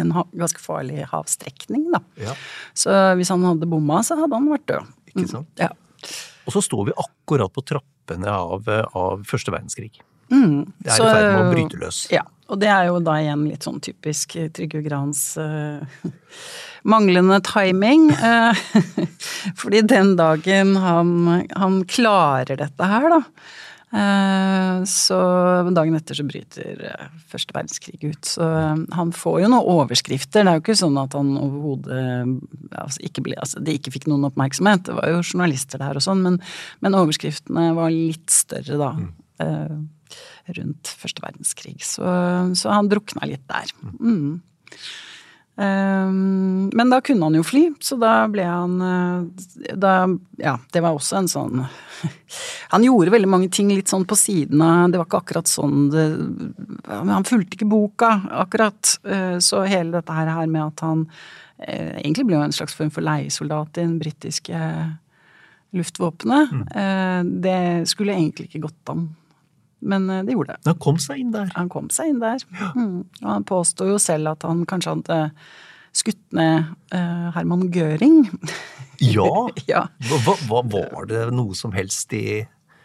[0.00, 2.00] en ganske farlig havstrekning, da.
[2.18, 2.32] Ja.
[2.74, 4.94] Så hvis han hadde bomma, så hadde han vært død.
[5.12, 5.50] Ikke sant.
[5.54, 5.68] Mm, ja.
[6.44, 10.02] Og så står vi akkurat på trappene av, av første verdenskrig.
[10.32, 12.04] Mm, det er i ferd med å bryte løs.
[12.12, 15.84] Ja, og det er jo da igjen litt sånn typisk Trygve Grans uh,
[16.94, 18.10] manglende timing.
[18.20, 18.56] Uh,
[19.60, 21.12] fordi den dagen han,
[21.56, 23.73] han klarer dette her, da, Eh,
[24.88, 25.18] så
[25.70, 28.26] dagen etter så bryter eh, første verdenskrig ut.
[28.26, 30.42] Så eh, han får jo noen overskrifter.
[30.44, 32.00] Det er jo ikke sånn at han overhodet
[32.74, 34.86] altså ikke, altså, det ikke fikk noen oppmerksomhet.
[34.88, 36.40] Det var jo journalister der og sånn, men,
[36.84, 38.92] men overskriftene var litt større da.
[38.98, 39.88] Mm.
[40.58, 41.78] Rundt første verdenskrig.
[41.86, 42.04] Så,
[42.58, 43.70] så han drukna litt der.
[44.00, 44.40] Mm.
[45.54, 48.72] Um, men da kunne han jo fly, så da ble han
[49.78, 49.92] da,
[50.40, 51.60] Ja, det var også en sånn
[52.72, 55.86] Han gjorde veldig mange ting litt sånn på siden av Det var ikke akkurat sånn
[55.94, 56.08] det
[56.90, 58.10] Han fulgte ikke boka,
[58.42, 58.96] akkurat.
[59.06, 62.90] Uh, så hele dette her med at han uh, egentlig ble jo en slags form
[62.90, 64.66] for leiesoldat i den britiske
[65.74, 67.30] luftvåpenet, mm.
[67.42, 69.08] det skulle egentlig ikke gått an.
[69.84, 70.64] Men det gjorde det.
[70.70, 71.50] Han kom seg inn der?
[71.58, 72.42] Han kom seg inn der.
[72.56, 72.72] Ja.
[72.78, 73.04] Mm.
[73.20, 75.18] Og han påsto jo selv at han kanskje hadde
[75.94, 78.24] skutt ned uh, Herman Gøring.
[79.14, 79.30] ja?
[79.68, 79.86] ja.
[80.10, 82.42] Hva, hva, var det noe som helst i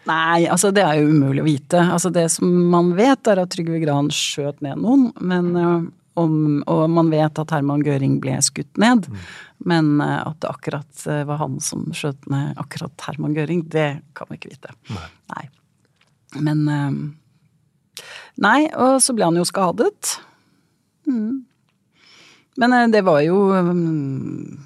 [0.09, 1.81] Nei, altså det er jo umulig å vite.
[1.83, 5.83] Altså Det som man vet, er at Trygve Gran skjøt ned noen, men uh,
[6.19, 9.27] om, og man vet at Herman Gøring ble skutt ned, mm.
[9.69, 14.01] men eh, at det akkurat eh, var han som skjøt ned akkurat Herman Gøring, det
[14.17, 14.73] kan vi ikke vite.
[14.91, 15.07] Nei.
[15.31, 15.45] nei.
[16.37, 16.65] Men
[18.39, 20.13] Nei, og så ble han jo skadet.
[21.09, 21.41] Mm.
[22.59, 24.59] Men det var jo mm,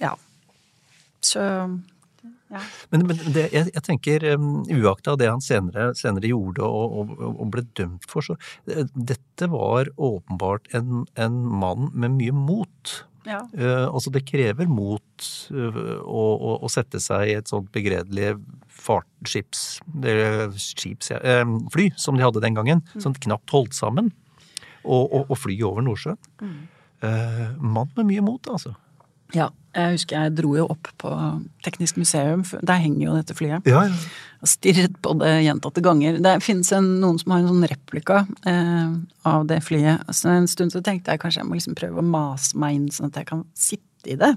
[0.00, 0.14] Ja.
[1.20, 1.42] Så
[2.48, 2.62] ja.
[2.92, 7.12] Men, men det, jeg, jeg, tenker, um, uakta det han senere, senere gjorde og, og,
[7.28, 12.94] og, ble dømt for, så uh, dette var åpenbart en, en mann med mye mot.
[13.28, 13.42] Ja.
[13.52, 18.36] Uh, altså det krever mot uh, å, å, å, sette seg i et sånt begredelig
[18.78, 19.66] fartsskips...
[20.56, 23.04] Skips, ja, uh, fly som de hadde den gangen, mm.
[23.04, 24.12] som knapt holdt sammen,
[24.86, 26.20] og, og, og fly over Nordsjøen.
[26.40, 26.58] Mm.
[27.04, 28.72] Uh, mann med mye mot, altså.
[29.36, 29.50] Ja.
[29.76, 31.12] Jeg husker jeg dro jo opp på
[31.66, 33.68] Teknisk museum, der henger jo dette flyet.
[33.68, 34.00] Ja, ja.
[34.38, 36.20] Og stirret på det gjentatte ganger.
[36.22, 38.92] Det finnes en, noen som har en sånn replika eh,
[39.28, 40.06] av det flyet.
[40.14, 42.86] Så en stund så tenkte jeg kanskje jeg må liksom prøve å mase meg inn
[42.94, 44.30] sånn at jeg kan sitte i det.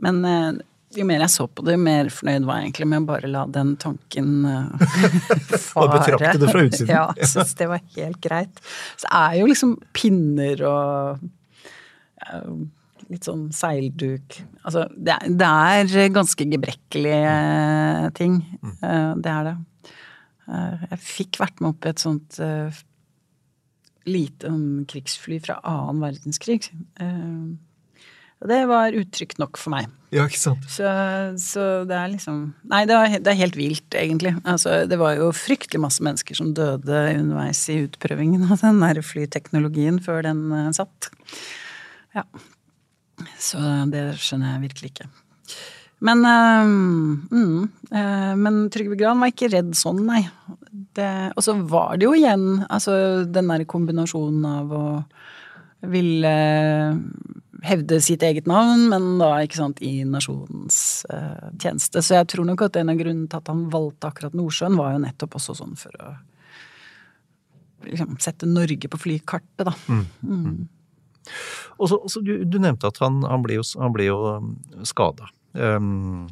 [0.00, 0.48] Men eh,
[0.96, 3.30] jo mer jeg så på det, jo mer fornøyd var jeg egentlig med å bare
[3.30, 5.76] la den tanken fare.
[5.82, 6.94] Og betrakte det fra utsiden.
[6.96, 8.64] ja, jeg syns det var helt greit.
[8.96, 11.26] Så er jo liksom pinner og
[12.24, 12.56] uh,
[13.12, 15.48] litt sånn seilduk Altså, det er, det
[16.02, 18.40] er ganske gebrekkelige eh, ting.
[18.58, 18.72] Mm.
[18.82, 19.54] Eh, det er det.
[20.50, 22.40] Eh, jeg fikk vært med opp i et sånt
[24.06, 24.50] lite
[24.90, 26.68] krigsfly fra annen verdenskrig.
[28.36, 29.88] Og det var utrygt nok for meg.
[30.14, 30.66] Ja, ikke sant?
[30.70, 30.86] Så,
[31.40, 34.34] så det er liksom Nei, det, var, det, er helt vilt, egentlig.
[34.44, 39.00] Altså, det var jo fryktelig masse mennesker som døde underveis i utprøvingen av den der
[39.02, 41.10] flyteknologien før den uh, satt.
[42.16, 42.26] Ja.
[43.40, 43.60] Så
[43.92, 45.08] det skjønner jeg virkelig ikke.
[46.06, 50.26] Men, øh, øh, men Trygve Gran var ikke redd sånn, nei.
[51.36, 54.84] og så var det jo igjen altså den der kombinasjonen av å
[55.86, 56.34] ville
[57.66, 60.78] hevde sitt eget navn, men da ikke sant, i nasjonens
[61.10, 62.02] uh, tjeneste.
[62.04, 64.94] Så jeg tror nok at en av grunnene til at han valgte akkurat Nordsjøen, var
[64.94, 66.12] jo nettopp også sånn for å
[67.88, 69.74] liksom, sette Norge på flykartet, da.
[69.88, 70.04] Mm.
[70.22, 70.56] Mm.
[71.76, 73.66] Og så, du, du, nevnte at han, han ble jo,
[74.06, 74.18] jo
[74.88, 75.30] skada.
[75.56, 76.28] Um,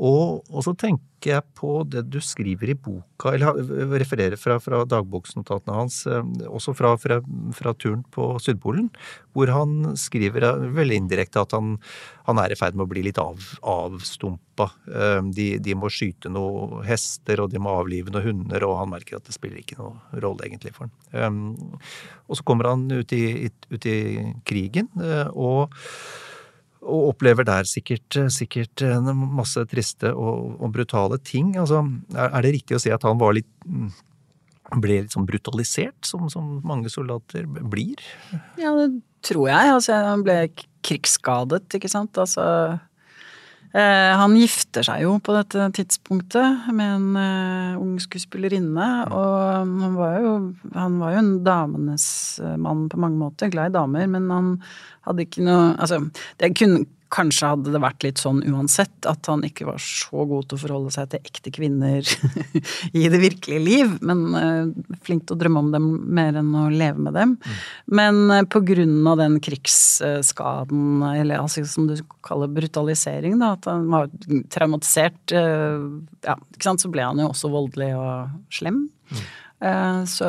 [0.00, 3.58] og, og, så tenker jeg på det du skriver i boka, eller
[4.00, 7.18] refererer fra, fra dagboksnotatene hans, um, også fra, fra,
[7.56, 8.88] fra, turen på Sydpolen,
[9.36, 11.74] hvor han skriver uh, veldig indirekte at han,
[12.28, 14.70] han er i ferd med å bli litt av, avstumpa.
[14.86, 18.94] Um, de, de, må skyte noen hester, og de må avlive noen hunder, og han
[18.94, 21.44] merker at det spiller ikke noe rolle egentlig for han.
[22.30, 24.00] Og så kommer han ut i, ut i
[24.48, 24.88] krigen,
[25.34, 25.76] og
[26.80, 31.52] og opplever der sikkert, sikkert masse triste og, og, brutale ting.
[31.60, 31.82] Altså,
[32.16, 33.90] er det riktig å si at han litt mm,
[34.80, 38.00] ble litt sånn brutalisert, som, som mange soldater blir?
[38.60, 39.74] Ja, det tror jeg.
[39.76, 40.38] Altså, han ble
[40.86, 42.16] krigsskadet, ikke sant.
[42.20, 42.44] Altså
[43.72, 48.88] han gifter seg jo på dette tidspunktet med en uh, ung skuespillerinne.
[49.14, 50.32] Og han var, jo,
[50.74, 52.06] han var jo en damenes
[52.42, 54.48] eh, mann på mange måter, glad i damer, men han
[55.06, 56.02] hadde ikke noe Altså,
[56.42, 60.48] det kunne Kanskje hadde det vært litt sånn uansett, at han ikke var så god
[60.48, 62.06] til å forholde seg til ekte kvinner
[63.00, 65.88] i det virkelige liv, men uh, flink til å drømme om dem
[66.20, 67.36] mer enn å leve med dem.
[67.36, 67.56] Mm.
[68.00, 71.96] Men uh, på grunn av den krigsskaden, eller altså, som du
[72.26, 74.10] kaller brutalisering, da, at han var
[74.54, 75.90] traumatisert, uh,
[76.26, 78.84] ja, ikke sant, så ble han jo også voldelig og slem.
[79.10, 80.06] Mm.
[80.06, 80.28] så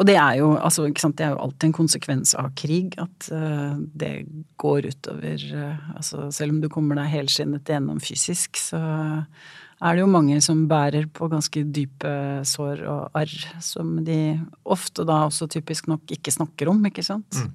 [0.00, 3.76] Og det er jo, altså, det er jo alltid en konsekvens av krig at uh,
[3.76, 4.24] det
[4.60, 10.02] går utover uh, altså, Selv om du kommer deg helskinnet gjennom fysisk, så er det
[10.02, 12.14] jo mange som bærer på ganske dype
[12.48, 13.34] sår og arr,
[13.64, 17.36] som de ofte da også typisk nok ikke snakker om, ikke sant.
[17.36, 17.52] Mm.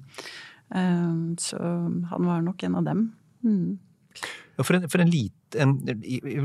[0.70, 1.58] Uh, så
[2.12, 3.08] han var nok en av dem.
[3.46, 3.74] Mm.
[4.62, 5.76] For en, for en, lite, en,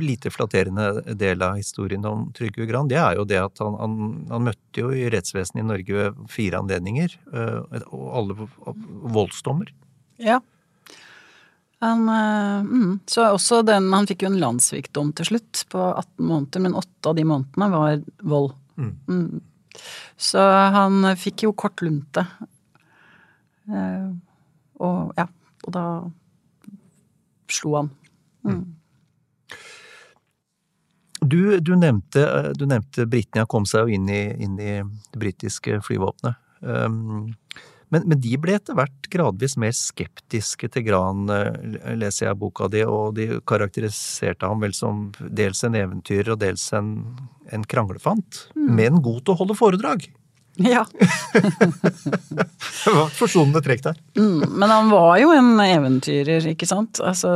[0.02, 3.98] lite, flatterende del av historien om Trygve Gran, det er jo det at han, han,
[4.30, 8.48] han møtte jo i rettsvesenet i Norge ved fire anledninger, øh, og alle
[9.18, 9.72] voldsdommer.
[10.22, 10.40] Ja.
[11.82, 16.26] Han, øh, mm, så også den Han fikk jo en landssvikdom til slutt, på 18
[16.26, 18.54] måneder, men åtte av de månedene var vold.
[18.78, 18.94] Mm.
[19.08, 19.42] Mm.
[20.18, 20.42] Så
[20.76, 22.26] han fikk jo kort lunte.
[23.72, 24.12] Uh,
[24.82, 25.26] og ja,
[25.64, 25.86] og da
[27.52, 27.92] slo han.
[28.46, 28.64] Mm.
[31.22, 32.24] Du, du, nevnte,
[32.58, 36.40] du nevnte Britannia kom seg jo inn i, inn i det britiske flyvåpenet.
[36.62, 37.30] Um,
[37.92, 42.70] men, men, de ble etter hvert gradvis mer skeptiske til Gran, eh, leser jeg boka
[42.72, 46.94] di, og de karakteriserte ham vel som dels en eventyrer og dels en,
[47.52, 48.70] en kranglefant, mm.
[48.80, 50.08] men god til å holde foredrag.
[50.60, 50.84] Ja.
[51.34, 54.00] det var et forsonende trekk der.
[54.20, 57.00] Mm, men han var jo en eventyrer, ikke sant.
[57.04, 57.32] Altså,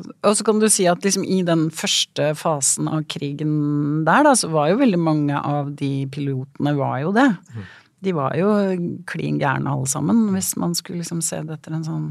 [0.00, 4.34] og så kan du si at liksom i den første fasen av krigen der, da,
[4.38, 7.28] så var jo veldig mange av de pilotene var jo det.
[7.54, 7.68] Mm.
[8.04, 8.48] De var jo
[9.08, 12.08] klin gærne alle sammen, hvis man skulle liksom se det etter en sånn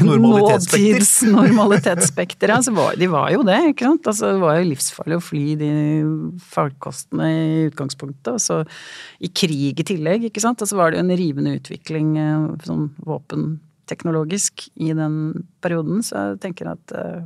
[0.00, 2.48] Nåtidsnormalitetsspekter.
[2.54, 4.06] altså, de var jo det, ikke sant.
[4.12, 5.70] Altså, det var jo livsfarlig å fly de
[6.52, 7.32] farkostene i
[7.70, 8.30] utgangspunktet.
[8.34, 8.56] Og så
[9.18, 10.62] i krig i tillegg, ikke sant.
[10.62, 15.14] Og så var det jo en rivende utvikling eh, sånn våpenteknologisk i den
[15.64, 15.96] perioden.
[16.06, 17.22] Så jeg tenker at eh,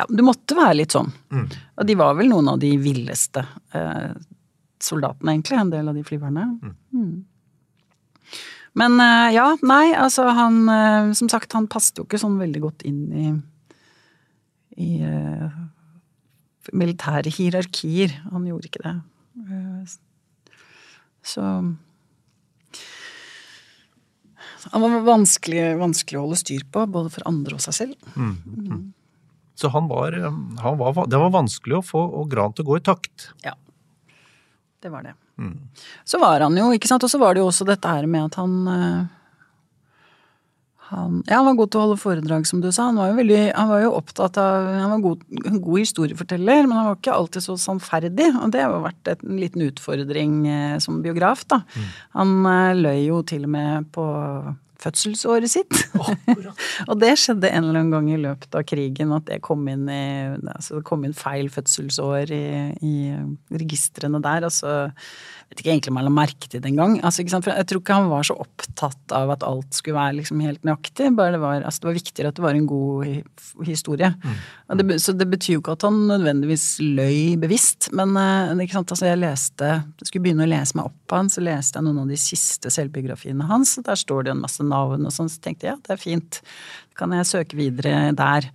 [0.00, 1.10] ja, du måtte være litt sånn.
[1.34, 1.46] Mm.
[1.76, 3.42] Og de var vel noen av de villeste
[3.76, 4.10] eh,
[4.80, 6.44] soldatene, egentlig, en del av de flyverne.
[6.60, 6.74] Mm.
[6.94, 7.16] Mm.
[8.78, 12.62] Men eh, ja, nei, altså han eh, Som sagt, han passet jo ikke sånn veldig
[12.68, 13.30] godt inn i
[14.80, 15.50] i uh,
[16.72, 18.14] militære hierarkier.
[18.32, 18.96] Han gjorde ikke det.
[19.44, 20.54] Uh,
[21.20, 21.46] så
[24.70, 28.10] Han var vanskelig, vanskelig, å holde styr på, både for andre og seg selv.
[28.14, 28.34] Mm.
[28.46, 28.82] Mm.
[29.56, 32.84] Så han var, han var, Det var vanskelig å få Gran til å gå i
[32.84, 33.30] takt.
[33.44, 33.54] Ja.
[34.80, 35.14] Det var det.
[35.40, 35.56] Mm.
[36.04, 38.28] Så var han jo, ikke sant, og så var det jo også dette her med
[38.28, 39.00] at han eh,
[40.90, 42.88] han, ja, han var god til å holde foredrag, som du sa.
[42.88, 45.20] Han var jo, veldig, han var jo opptatt av Han var god,
[45.62, 48.26] god historieforteller, men han var ikke alltid så sannferdig.
[48.34, 51.60] Og det har jo vært en liten utfordring eh, som biograf, da.
[51.76, 51.86] Mm.
[52.18, 54.06] Han eh, løy jo til og med på
[54.80, 55.82] fødselsåret sitt.
[56.90, 59.86] og det skjedde en eller annen gang i løpet av krigen at det kom inn,
[59.90, 60.04] i,
[60.54, 62.44] altså det kom inn feil fødselsår i,
[62.86, 62.94] i
[63.54, 64.48] registrene der.
[64.48, 64.74] Altså,
[65.50, 66.92] vet ikke egentlig om jeg la merke til det engang.
[67.02, 70.62] Altså, jeg tror ikke han var så opptatt av at alt skulle være liksom helt
[70.66, 71.08] nøyaktig.
[71.18, 74.12] Bare det, var, altså, det var viktigere at det var en god historie.
[74.22, 74.36] Mm.
[74.78, 77.90] Det, så det betyr jo ikke at han nødvendigvis løy bevisst.
[77.96, 81.42] Men uh, altså, jeg leste, jeg skulle begynne å lese meg opp på han, så
[81.42, 83.74] leste jeg noen av de siste selvbiografiene hans.
[83.80, 86.02] og Der står det en masse navn og sånn, så tenkte jeg ja, det er
[86.04, 86.42] fint.
[87.00, 88.50] Kan jeg søke videre der?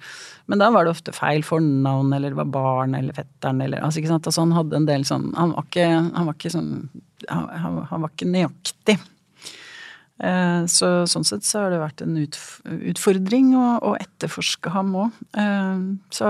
[0.46, 4.02] Men da var det ofte feil fornavn, eller det var barn eller fetteren, eller altså,
[4.02, 4.30] ikke sant.
[4.30, 6.72] Altså, han hadde en del sånn Han var ikke, han var ikke sånn
[7.26, 9.00] han, han, var ikke nøyaktig.
[10.24, 15.22] Eh, så sånn sett så har det vært en utfordring å, å etterforske ham òg.
[15.42, 16.30] Eh, så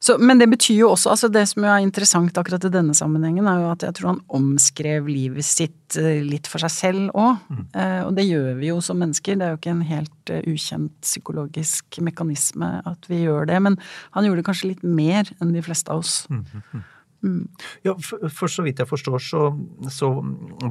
[0.00, 3.48] så, men det betyr jo også altså Det som er interessant akkurat i denne sammenhengen,
[3.50, 7.42] er jo at jeg tror han omskrev livet sitt eh, litt for seg selv òg.
[7.52, 7.66] Mm.
[7.82, 9.36] Eh, og det gjør vi jo som mennesker.
[9.36, 13.60] Det er jo ikke en helt uh, ukjent psykologisk mekanisme at vi gjør det.
[13.68, 13.76] Men
[14.16, 16.24] han gjorde det kanskje litt mer enn de fleste av oss.
[16.32, 16.86] Mm.
[17.20, 17.44] Mm.
[17.84, 19.50] Ja, for, for, så vidt jeg forstår, så,
[19.92, 20.14] så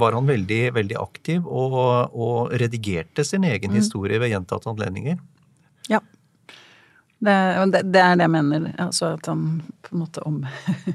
[0.01, 1.77] var han veldig, veldig aktiv og,
[2.17, 3.77] og redigerte sin egen mm.
[3.77, 5.21] historie ved gjentatte anledninger.
[5.91, 6.01] Ja.
[7.19, 7.35] Det,
[7.73, 8.67] det, det, er det jeg mener.
[8.79, 9.43] Altså at han
[9.83, 10.37] på en måte om,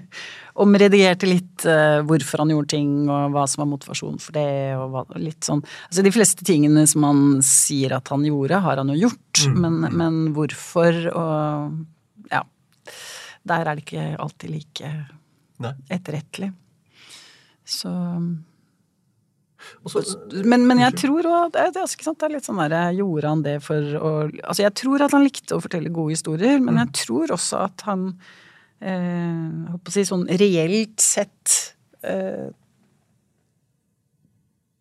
[0.64, 4.94] omredigerte litt uh, hvorfor han gjorde ting, og hva som var motivasjonen for det, og
[4.94, 8.94] hva, litt sånn Altså de fleste tingene som han sier at han gjorde, har han
[8.94, 9.60] jo gjort, mm.
[9.60, 12.44] men, men, hvorfor og Ja.
[13.44, 14.90] Der er det ikke alltid like
[15.60, 15.74] Nei.
[15.92, 16.48] etterrettelig.
[17.68, 17.90] Så
[19.90, 20.02] så,
[20.44, 23.58] men, men, jeg tror òg det, det, det, er litt sånn der, Gjorde han det
[23.64, 26.96] for å Altså, jeg tror at han likte å fortelle gode historier, men jeg mm.
[27.04, 28.10] tror også at han
[28.80, 31.56] eh, håper å si sånn reelt sett
[32.06, 32.52] eh,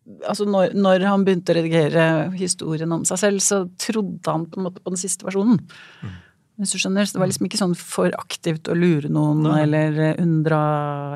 [0.04, 2.04] Altså når, når, han begynte å redigere
[2.36, 5.62] historien om seg selv, så trodde han på en måte på den siste versjonen.
[6.04, 6.12] Mm.
[6.60, 7.08] Hvis du skjønner.
[7.08, 9.62] Så det var liksom ikke sånn for aktivt å lure noen Nei.
[9.64, 10.60] eller unndra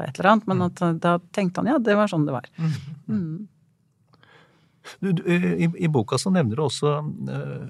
[0.07, 0.67] et eller annet, men mm.
[0.67, 2.49] at, da tenkte han ja, det var sånn det var.
[2.59, 3.47] Mm.
[5.01, 7.67] Du, du, i, i, boka så nevner du også uh,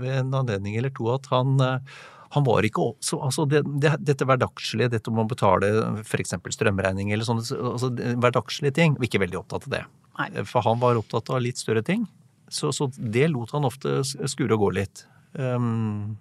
[0.00, 2.02] ved en anledning eller to at han uh,
[2.34, 5.68] han var ikke også, altså det, det, Dette hverdagslige, dette om å betale
[6.02, 6.34] f.eks.
[6.56, 9.82] strømregning eller sånne altså hverdagslige ting, var ikke veldig opptatt av det.
[10.18, 10.28] Nei.
[10.50, 12.08] For han var opptatt av litt større ting.
[12.50, 15.04] Så, så, det lot han ofte skure og gå litt.
[15.38, 16.16] Um,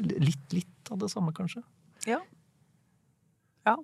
[0.00, 1.62] litt, litt av det samme, kanskje?
[2.08, 2.20] Ja.
[3.68, 3.76] Ja.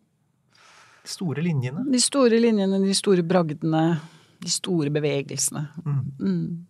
[1.03, 1.86] De store linjene.
[1.93, 3.84] De store linjene, de store bragdene,
[4.43, 5.66] de store bevegelsene.
[5.84, 6.01] Mm.
[6.20, 6.66] Mm.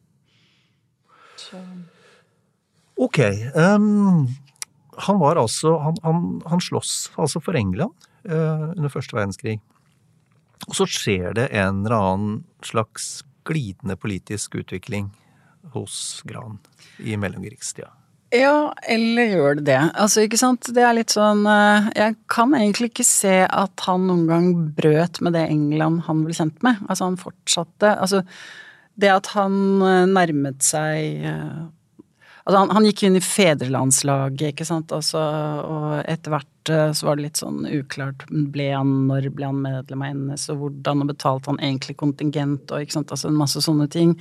[2.96, 3.18] Ok.
[3.54, 4.26] Um,
[4.96, 7.92] han var altså Han, han, han sloss altså for England
[8.28, 9.58] uh, under første verdenskrig.
[10.66, 15.12] Og så skjer det en eller annen slags glidende politisk utvikling
[15.74, 16.58] hos Gran
[16.98, 17.92] i mellomkrigstida.
[18.36, 19.80] Ja, eller gjør det det?
[19.94, 20.68] Altså, ikke sant.
[20.74, 25.20] Det er litt sånn eh, Jeg kan egentlig ikke se at han noen gang brøt
[25.24, 26.82] med det England han ble kjent med.
[26.88, 28.22] Altså, han fortsatte Altså,
[29.00, 31.64] det at han eh, nærmet seg eh,
[32.46, 35.18] Altså, han, han gikk inn i fedrelandslaget, ikke sant, altså,
[35.66, 38.20] og etter hvert eh, så var det litt sånn uklart
[38.54, 42.70] ble han, når ble han medlem av NS, og hvordan, og betalte han egentlig kontingent,
[42.70, 44.12] og ikke sant, altså en masse sånne ting.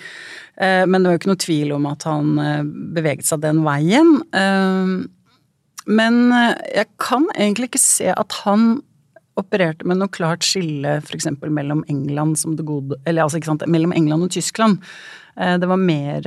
[0.58, 2.64] Eh, men det var jo ikke noe tvil om at han eh,
[2.98, 4.10] beveget seg den veien.
[5.86, 8.80] Men jeg kan egentlig ikke se at han
[9.38, 11.30] opererte med noe klart skille f.eks.
[11.46, 14.80] mellom England som det gode Eller altså, ikke sant, mellom England og Tyskland.
[15.36, 16.26] Det var mer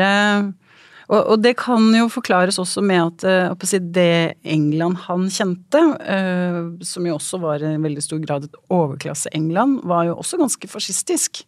[1.08, 5.80] og, og, det kan jo forklares også med at uh, si, det England han kjente,
[6.04, 10.68] uh, som jo også var i veldig stor grad et overklasse-England, var jo også ganske
[10.68, 11.42] fascistisk.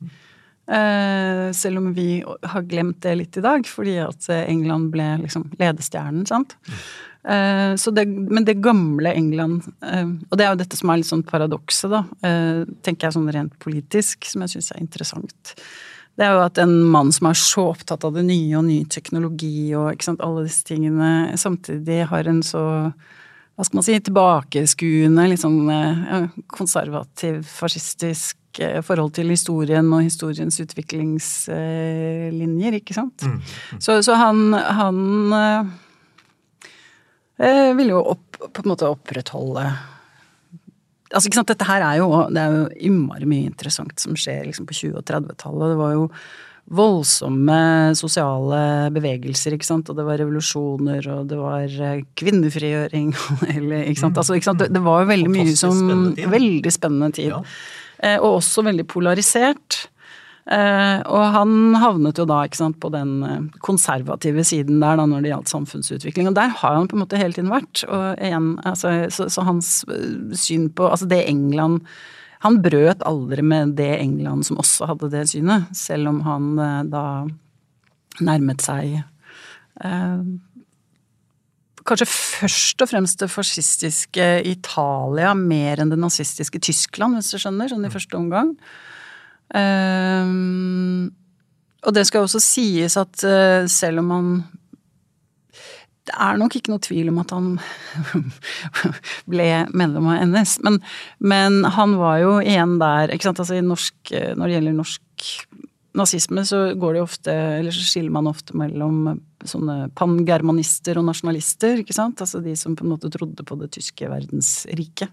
[0.71, 5.51] Uh, selv om vi har glemt det litt i dag, fordi at England ble liksom
[5.61, 6.57] ledestjernen, sant.
[7.21, 11.93] Det, men det gamle England Og det er jo dette som er litt sånn paradokset,
[11.93, 11.99] da,
[12.81, 15.53] tenker jeg sånn rent politisk, som jeg syns er interessant
[16.19, 18.81] det er jo at en mann som er så opptatt av det nye og ny
[18.93, 22.65] teknologi og ikke sant, alle disse tingene, samtidig har en så
[23.61, 30.01] hva skal man si, tilbakeskuende, litt sånn ja, konservativ, fascistisk eh, forhold til historien og
[30.07, 33.21] historiens utviklingslinjer, ikke sant.
[33.21, 33.45] Mm, mm.
[33.85, 35.29] Så, så, han, han
[37.37, 39.77] øh, ville jo opp, på en måte opprettholde
[41.11, 44.45] Altså, ikke sant, dette her er jo, det er jo innmari mye interessant som skjer
[44.47, 45.73] liksom på 20- og 30-tallet.
[45.73, 46.07] Det var jo
[46.71, 47.61] voldsomme
[47.99, 48.61] sosiale
[48.95, 49.91] bevegelser, ikke sant.
[49.91, 53.13] Og det var revolusjoner, og det var eh, kvinnefrigjøring,
[53.57, 54.21] eller ikke sant.
[54.21, 54.67] Altså, ikke sant?
[54.71, 57.33] Det, var jo veldig mye som spennende Veldig spennende tid.
[57.35, 57.43] Ja.
[58.01, 59.83] Eh, og også veldig polarisert.
[60.51, 65.23] Eh, og han havnet jo da sant, på den eh, konservative siden der da når
[65.23, 66.31] det gjaldt samfunnsutvikling.
[66.31, 67.85] Og der har han på en måte hele tiden vært.
[67.87, 71.85] Og igjen, altså, så, så, hans eh, syn på Altså det England
[72.43, 76.55] Han brøt aldri med det England som også hadde det synet, selv om han
[76.91, 77.05] da
[78.25, 78.97] nærmet seg
[79.85, 80.23] eh,
[81.87, 87.71] Kanskje først og fremst det fascistiske Italia mer enn det nazistiske Tyskland, hvis du skjønner,
[87.71, 88.53] sånn i første omgang.
[89.51, 91.11] Um,
[91.83, 94.29] og det skal også sies at uh, selv om han
[96.07, 97.49] Det er nok ikke noe tvil om at han
[99.33, 100.79] ble medlem av NS, men,
[101.19, 105.27] men, han var jo igjen der ikke sant, altså norsk, Når det gjelder norsk
[105.99, 111.81] nazisme, så går det ofte Eller så skiller man ofte mellom sånne pangermanister og nasjonalister,
[111.81, 112.21] ikke sant.
[112.21, 115.09] Altså de som på en måte trodde på det tyske verdensriket.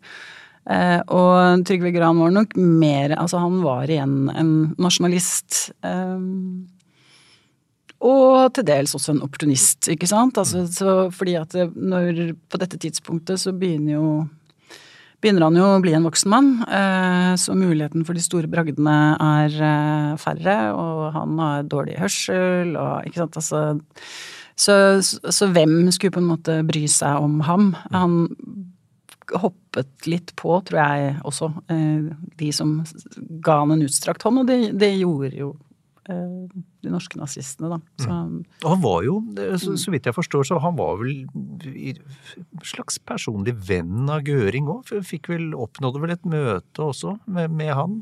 [0.68, 5.70] Eh, og Trygve Gran var nok mer Altså, han var igjen en nasjonalist.
[5.86, 6.26] Eh,
[8.08, 10.38] og til dels også en opportunist, ikke sant.
[10.38, 14.10] Altså, så, fordi at når På dette tidspunktet så begynner jo
[15.18, 19.16] begynner han jo å bli en voksen mann, eh, så muligheten for de store bragdene
[19.18, 19.56] er
[20.22, 23.64] færre, og han har dårlig hørsel og ikke sant, altså
[24.58, 27.72] så, så, hvem skulle på en måte bry seg om ham?
[27.94, 28.30] Han
[29.36, 32.10] hoppet litt på, tror jeg også, eh,
[32.40, 32.80] de som
[33.44, 35.50] ga han en utstrakt hånd, og det, det gjorde jo
[36.10, 36.46] eh,
[36.84, 37.80] de norske nazistene, da.
[38.00, 38.38] Så, mm.
[38.64, 39.18] Og han var jo,
[39.60, 44.70] så, så, vidt jeg forstår, så han var vel en slags personlig venn av Gøring
[44.72, 44.94] òg.
[45.08, 48.00] Fikk vel, oppnådde vel et møte også med, med han.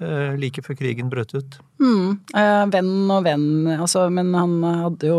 [0.00, 1.58] Eh, like før krigen brøt ut.
[1.82, 3.44] Mm, eh, venn og venn,
[3.76, 5.18] altså, men han hadde jo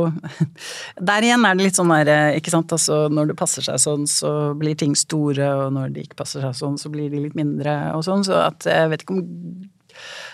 [1.09, 3.79] Der igjen er det litt sånn der, eh, ikke sant, altså når det passer seg
[3.79, 7.21] sånn, så blir ting store, og når det ikke passer seg sånn, så blir de
[7.23, 9.23] litt mindre og sånn, så at jeg vet ikke om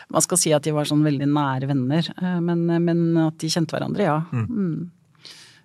[0.09, 2.07] man skal si at de var sånn veldig nære venner,
[2.41, 4.15] men, men at de kjente hverandre, ja.
[4.33, 4.87] Mm.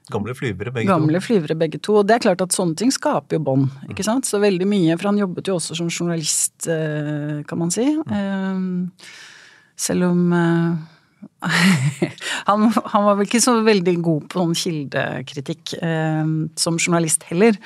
[0.05, 0.13] Mm.
[0.13, 1.27] Gamle flyvere begge Gamle to.
[1.27, 1.99] flyvere begge to.
[2.01, 4.29] Og det er klart at sånne ting skaper jo bånd, ikke sant.
[4.29, 7.87] Så veldig mye, for han jobbet jo også som journalist, eh, kan man si.
[8.05, 8.13] Mm.
[8.19, 9.15] Eh,
[9.77, 10.21] selv om
[12.49, 16.25] han, han, var vel ikke så veldig god på sånn kildekritikk eh,
[16.61, 17.59] som journalist heller.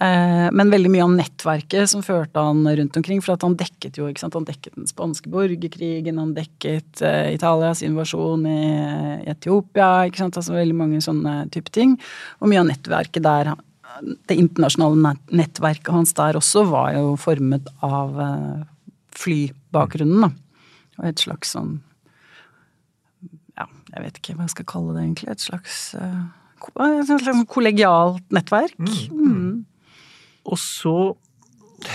[0.00, 3.22] Eh, men veldig mye av nettverket som førte han rundt omkring.
[3.24, 8.58] For han dekket jo, han dekket den spanske borgerkrigen, han dekket eh, Italias invasjon i,
[9.24, 10.06] i Etiopia.
[10.26, 11.96] Altså veldig mange sånne type ting.
[12.40, 13.54] Og mye av nettverket der,
[14.28, 18.66] det internasjonale nettverket hans der også, var jo formet av eh,
[19.16, 20.32] flybakgrunnen, da.
[20.96, 21.78] Og et slags sånn
[23.96, 25.30] jeg vet ikke hva jeg skal kalle det egentlig.
[25.32, 26.26] Et slags, uh,
[26.84, 28.76] et slags kollegialt nettverk.
[29.08, 29.64] Mm.
[30.46, 30.96] Og så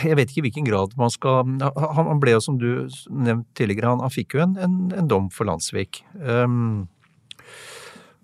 [0.06, 1.48] jeg vet ikke i hvilken grad man skal
[1.98, 5.32] Han ble jo, som du nevnte tidligere, han, han fikk jo en, en, en, dom
[5.34, 6.04] for Landsvik.
[6.22, 6.86] Um,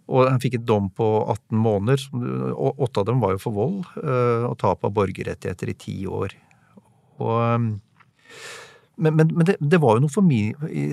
[0.07, 2.05] og han fikk et dom på 18 måneder.
[2.53, 5.97] og Åtte av dem var jo for vold uh, og tap av borgerrettigheter i ti
[6.05, 6.37] år.
[7.25, 7.71] Og um,
[8.97, 10.13] men, men, men det, det, var jo noe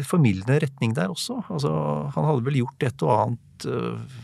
[0.05, 1.39] formildende retning der også.
[1.49, 1.71] Altså,
[2.13, 4.19] han hadde vel gjort et og annet, øh,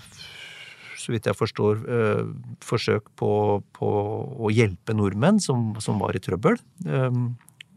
[1.01, 2.33] så vidt jeg forstår, øh,
[2.65, 3.33] forsøk på,
[3.77, 3.91] på,
[4.37, 7.21] å hjelpe nordmenn som, som var i trøbbel øh,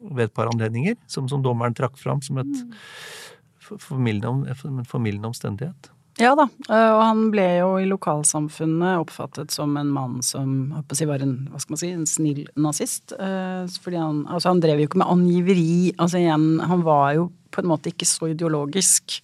[0.03, 0.99] ved et par anledninger.
[1.07, 2.77] Som, som dommeren trakk fram som et mm.
[3.79, 4.55] formildende,
[4.89, 5.93] formildende omstendighet.
[6.21, 11.07] Ja da, eh, og han ble jo i lokalsamfunnet oppfattet som en mann som si,
[11.09, 13.15] var en, hva skal man si, en snill nazist.
[13.17, 15.73] Eh, fordi han, altså han drev jo ikke med angiveri.
[15.97, 19.21] Altså igjen, han var jo på en måte ikke så ideologisk.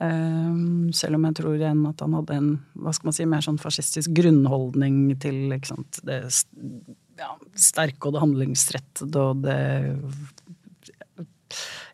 [0.00, 0.54] Eh,
[0.96, 2.48] selv om jeg tror igjen at han hadde en
[2.82, 6.24] hva skal man si, mer sånn fascistisk grunnholdning til sant, det
[7.20, 9.60] ja, sterke og det handlingsrettede og det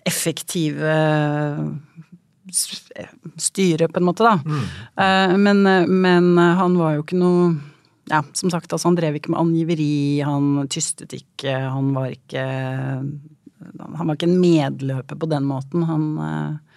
[0.09, 0.95] effektive
[2.51, 4.41] styret, på en måte, da.
[4.41, 5.43] Mm.
[5.45, 5.61] Men,
[6.01, 7.51] men, han var jo ikke noe
[8.11, 12.43] Ja, som sagt, altså, han drev ikke med angiveri, han tystet ikke, han var ikke
[12.43, 15.85] Han var ikke en medløper på den måten.
[15.87, 16.70] Han uh,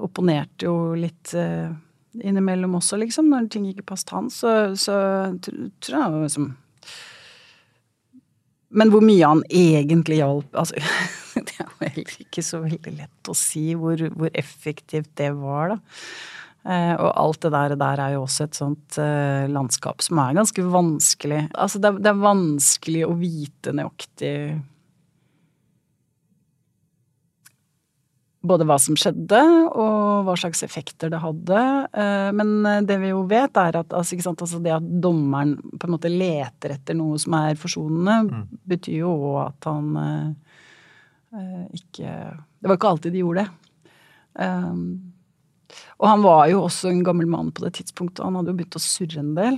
[0.00, 1.70] opponerte jo litt uh,
[2.20, 3.30] innimellom også, liksom.
[3.30, 4.98] Når ting ikke passet han, så, så
[5.44, 6.52] tror jeg liksom
[8.74, 10.80] men hvor mye han egentlig hjalp altså,
[11.34, 15.74] Det er jo heller ikke så veldig lett å si hvor, hvor effektivt det var,
[15.74, 15.78] da.
[16.64, 20.36] Eh, og alt det der, der er jo også et sånt eh, landskap som er
[20.38, 21.42] ganske vanskelig.
[21.60, 24.34] Altså det, det er vanskelig å vite nøyaktig
[28.44, 29.40] både hva som skjedde,
[29.72, 31.62] og hva slags effekter det hadde.
[31.96, 35.94] Eh, men det vi jo vet, er at altså, altså det at dommeren på en
[35.96, 38.60] måte leter etter noe som er forsonende, mm.
[38.74, 42.12] betyr jo òg at han uh, ikke
[42.60, 43.80] Det var ikke alltid de gjorde det.
[44.34, 44.84] Um,
[45.98, 48.22] og han var jo også en gammel mann på det tidspunktet.
[48.22, 49.56] Han hadde jo begynt å surre en del.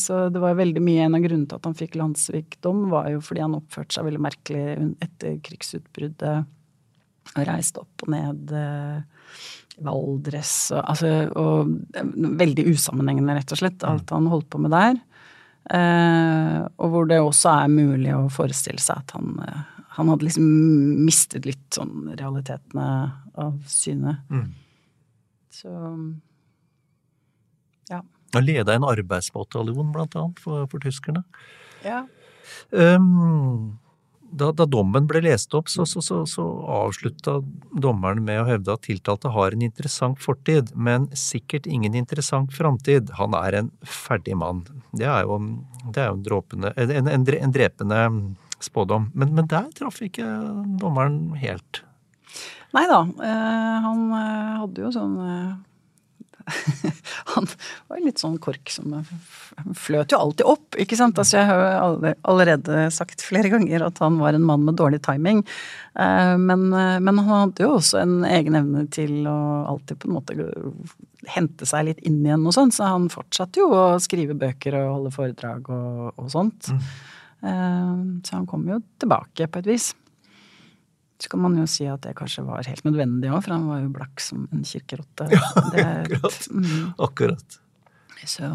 [0.00, 3.22] Så det var veldig mye En av grunnene til at han fikk landssvikdom, var jo
[3.24, 4.64] fordi han oppførte seg veldig merkelig
[5.06, 6.50] etter krigsutbruddet
[7.34, 9.00] og reiste opp og ned eh,
[9.84, 11.68] Valdres og, altså, og
[12.40, 14.96] Veldig usammenhengende, rett og slett, alt han holdt på med der.
[15.68, 20.28] Eh, og hvor det også er mulig å forestille seg at han, eh, han hadde
[20.28, 20.46] liksom
[21.04, 22.88] mistet litt sånn realitetene
[23.38, 24.18] av syne.
[24.32, 24.48] Mm.
[25.52, 25.72] Så
[27.90, 28.02] ja.
[28.34, 31.24] Han leda en arbeidsbataljon, blant annet, for, for tyskerne.
[31.84, 32.02] Ja.
[32.72, 33.78] Um,
[34.30, 36.44] da, da, dommen ble lest opp, så, så, så, så
[36.78, 37.38] avslutta
[37.72, 43.12] dommeren med å hevde at tiltalte har en interessant fortid, men sikkert ingen interessant framtid.
[43.18, 44.64] Han er en ferdig mann.
[44.92, 45.38] Det er jo,
[45.88, 48.02] det er jo en, dråpende, en, en, en, drepende
[48.64, 49.10] spådom.
[49.14, 50.26] Men, men der traff ikke
[50.80, 51.82] dommeren helt.
[52.76, 53.00] Nei da.
[53.24, 55.52] Eh, han eh, hadde jo sånn eh,
[57.34, 57.48] han
[57.88, 58.94] var litt sånn kork som
[59.76, 61.18] fløt jo alltid opp, ikke sant.
[61.20, 65.02] Altså, jeg har jo allerede sagt flere ganger at han var en mann med dårlig
[65.06, 65.44] timing.
[65.98, 69.38] Eh, men, eh, men han hadde jo også en egen evne til å
[69.74, 70.50] alltid på en måte
[71.28, 74.92] hente seg litt inn igjen og sånn, så han fortsatte jo å skrive bøker og
[74.96, 76.70] holde foredrag og, og sånt.
[76.72, 76.84] Mm.
[77.38, 77.96] Eh,
[78.26, 79.92] så han kom jo tilbake på et vis.
[81.18, 83.82] Så kan man jo si at det kanskje var helt nødvendig òg, for han var
[83.82, 85.26] jo blakk som en kirkerotte.
[85.34, 86.38] Ja, akkurat.
[86.54, 86.92] Mm.
[86.98, 87.58] akkurat.
[88.26, 88.50] Så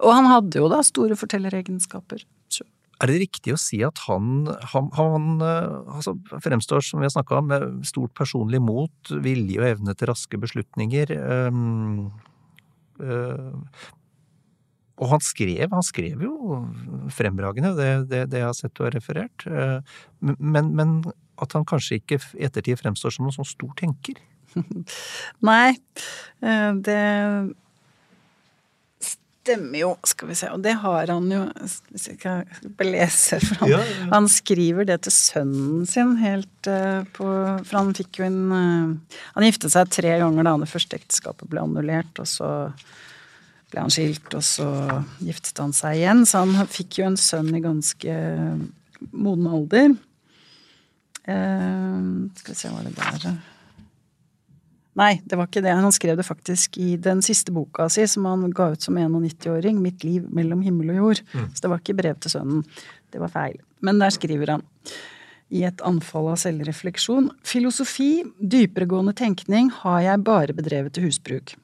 [0.00, 2.24] Og han hadde jo da store fortelleregenskaper.
[2.48, 2.64] Så.
[3.00, 7.14] Er det riktig å si at han, han, han eh, altså, fremstår, som vi har
[7.14, 11.12] snakka om, med stort personlig mot, vilje og evne til raske beslutninger?
[11.48, 12.10] Um,
[15.00, 16.60] og han skrev, han skrev jo
[17.14, 19.46] fremragende, det, det, det jeg har sett og referert.
[19.48, 19.78] Eh,
[20.20, 21.00] men, men,
[21.40, 24.18] at han kanskje ikke i ettertid fremstår som noen sånn stor tenker?
[25.48, 25.72] Nei,
[26.44, 27.00] eh, det
[29.40, 30.50] stemmer jo, skal vi se.
[30.52, 31.40] Og det har han jo
[31.88, 32.44] Hvis jeg kan
[32.76, 34.08] belese for han, Ja, ja.
[34.12, 37.24] han skriver det til sønnen sin helt eh, på
[37.64, 41.64] For han fikk jo en Han giftet seg tre ganger da det første ekteskapet ble
[41.64, 42.50] annullert, og så
[43.70, 44.68] ble han skilt, og så
[45.22, 46.24] giftet han seg igjen.
[46.28, 48.16] Så han fikk jo en sønn i ganske
[49.10, 49.96] moden alder.
[51.30, 53.38] Uh, skal vi se, var det der
[54.98, 55.72] Nei, det var ikke det.
[55.78, 59.78] Han skrev det faktisk i den siste boka si, som han ga ut som 91-åring,
[59.78, 61.22] 'Mitt liv mellom himmel og jord'.
[61.54, 62.64] Så det var ikke brev til sønnen.
[63.12, 63.56] Det var feil.
[63.80, 64.66] Men der skriver han
[65.50, 71.56] i et anfall av selvrefleksjon Filosofi, dyperegående tenkning, har jeg bare bedrevet til husbruk.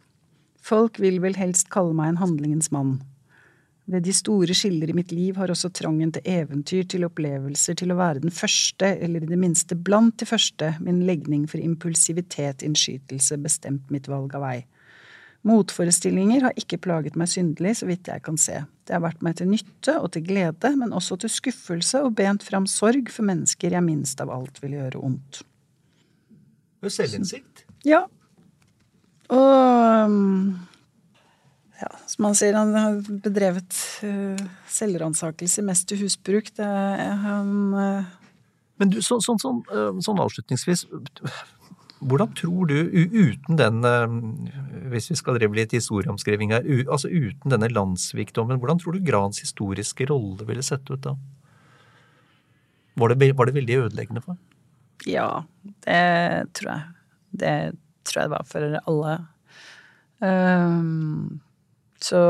[0.67, 2.97] Folk vil vel helst kalle meg en handlingens mann.
[3.87, 7.93] Ved de store skiller i mitt liv har også trangen til eventyr, til opplevelser, til
[7.95, 12.65] å være den første, eller i det minste blant de første, min legning for impulsivitet,
[12.67, 14.57] innskytelse, bestemt mitt valg av vei.
[15.47, 18.65] Motforestillinger har ikke plaget meg syndelig, så vidt jeg kan se.
[18.83, 22.43] Det har vært meg til nytte og til glede, men også til skuffelse og bent
[22.43, 25.45] fram sorg for mennesker jeg minst av alt vil gjøre ondt.
[26.87, 27.63] Selvinnsikt.
[27.87, 28.05] Ja.
[29.35, 30.55] Og um,
[31.81, 34.39] ja, som han sier, han har bedrevet uh,
[34.71, 36.53] selvransakelse mest til husbruk.
[36.57, 38.15] Det er han uh,
[38.81, 39.63] Men du, så, sånn, sånn,
[40.05, 40.87] sånn avslutningsvis
[41.97, 43.79] Hvordan tror du, uten den
[44.93, 49.41] Hvis vi skal drive litt historieomskriving her, altså uten denne landsvikdommen, hvordan tror du Grans
[49.41, 51.15] historiske rolle ville sett ut da?
[53.01, 54.43] Var det, var det veldig ødeleggende for ham?
[55.09, 55.29] Ja,
[55.85, 56.85] det tror jeg.
[57.37, 57.55] Det
[58.07, 59.17] tror jeg det var for alle.
[60.25, 61.41] Um,
[62.01, 62.21] så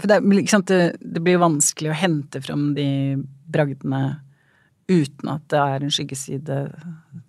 [0.00, 0.20] For det,
[0.50, 2.88] sant, det, det blir vanskelig å hente fram de
[3.50, 4.20] bragdene
[4.86, 6.58] uten at det er en skyggeside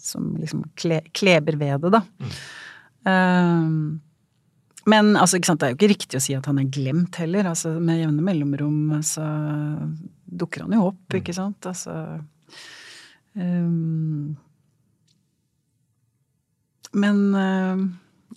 [0.01, 2.03] som liksom kle, kleber ved det, da.
[3.07, 3.97] Um,
[4.87, 7.49] men altså, sant, det er jo ikke riktig å si at han er glemt heller.
[7.49, 9.25] altså Med jevne mellomrom så
[10.27, 11.65] dukker han jo opp, ikke sant.
[11.67, 11.95] Altså
[13.35, 14.37] um,
[16.93, 17.85] Men eh,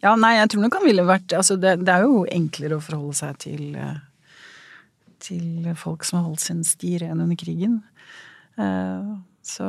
[0.01, 2.85] Ja, nei, jeg tror nok han ville vært Altså, det, det er jo enklere å
[2.85, 3.99] forholde seg til eh,
[5.21, 7.83] til folk som har holdt sin sti ren under krigen.
[8.57, 9.11] Eh,
[9.47, 9.69] så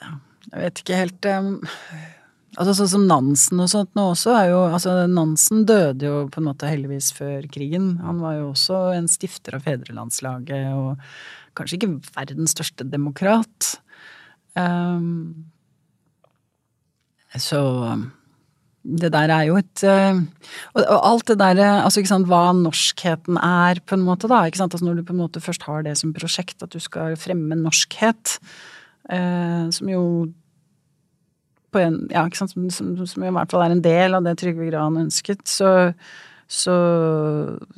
[0.00, 0.16] Ja,
[0.50, 1.28] jeg vet ikke helt
[2.54, 6.38] Altså Sånn som Nansen og sånt nå også er jo altså Nansen døde jo på
[6.38, 7.96] en måte heldigvis før krigen.
[8.02, 11.02] Han var jo også en stifter av fedrelandslaget og
[11.58, 13.72] kanskje ikke verdens største demokrat.
[14.54, 15.50] Um,
[17.40, 17.62] så
[18.84, 20.18] det der er jo et eh,
[20.74, 24.42] og, alt det der altså ikke sant, Hva norskheten er, på en måte, da.
[24.44, 26.80] ikke sant, altså Når du på en måte først har det som prosjekt, at du
[26.82, 28.38] skal fremme norskhet,
[29.08, 30.04] eh, som jo
[31.72, 34.28] på en, ja, ikke sant, som, som, som i hvert fall er en del av
[34.28, 35.72] det Trygve Gran ønsket, så
[36.44, 36.74] så,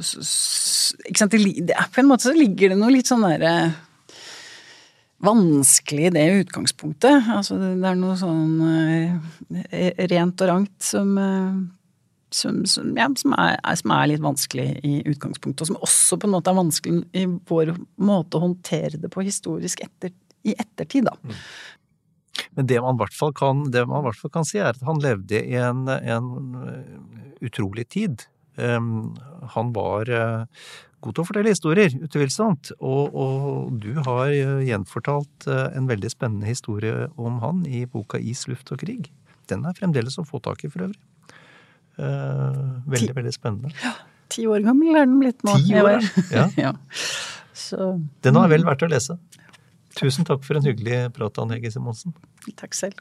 [0.03, 3.53] så, så Ikke sant, det, på en måte så ligger det noe litt sånn derre
[5.25, 7.31] vanskelig det utgangspunktet.
[7.33, 11.57] Altså det, er noe sånn eh, rent og rankt som eh,
[12.37, 16.29] som, som, ja, som, er, som er litt vanskelig i utgangspunktet, og som også på
[16.29, 20.13] en måte er vanskelig i vår måte å håndtere det på historisk etter,
[20.47, 21.37] i ettertid, da.
[22.59, 25.87] Men det man i hvert fall kan, kan si, er at han levde i en,
[25.89, 26.27] en
[27.45, 28.27] utrolig tid.
[28.57, 29.17] Um,
[29.55, 30.67] han var uh,
[31.07, 32.73] god til å fortelle historier, utvilsomt.
[32.79, 38.21] Og, og du har uh, gjenfortalt uh, en veldig spennende historie om han i boka
[38.21, 39.11] Is, luft og krig.
[39.51, 41.01] Den er fremdeles å få tak i, for øvrig.
[41.97, 43.71] veldig, veldig spennende.
[44.35, 45.55] Ti år gammel er den blitt nå.
[45.65, 46.49] Ti år, ja.
[46.67, 46.75] ja.
[47.57, 47.95] Så
[48.27, 49.17] Den er vel verdt å lese.
[49.97, 52.17] Tusen takk for en hyggelig prat, Anne Hege Simonsen.
[52.59, 53.01] takk selv.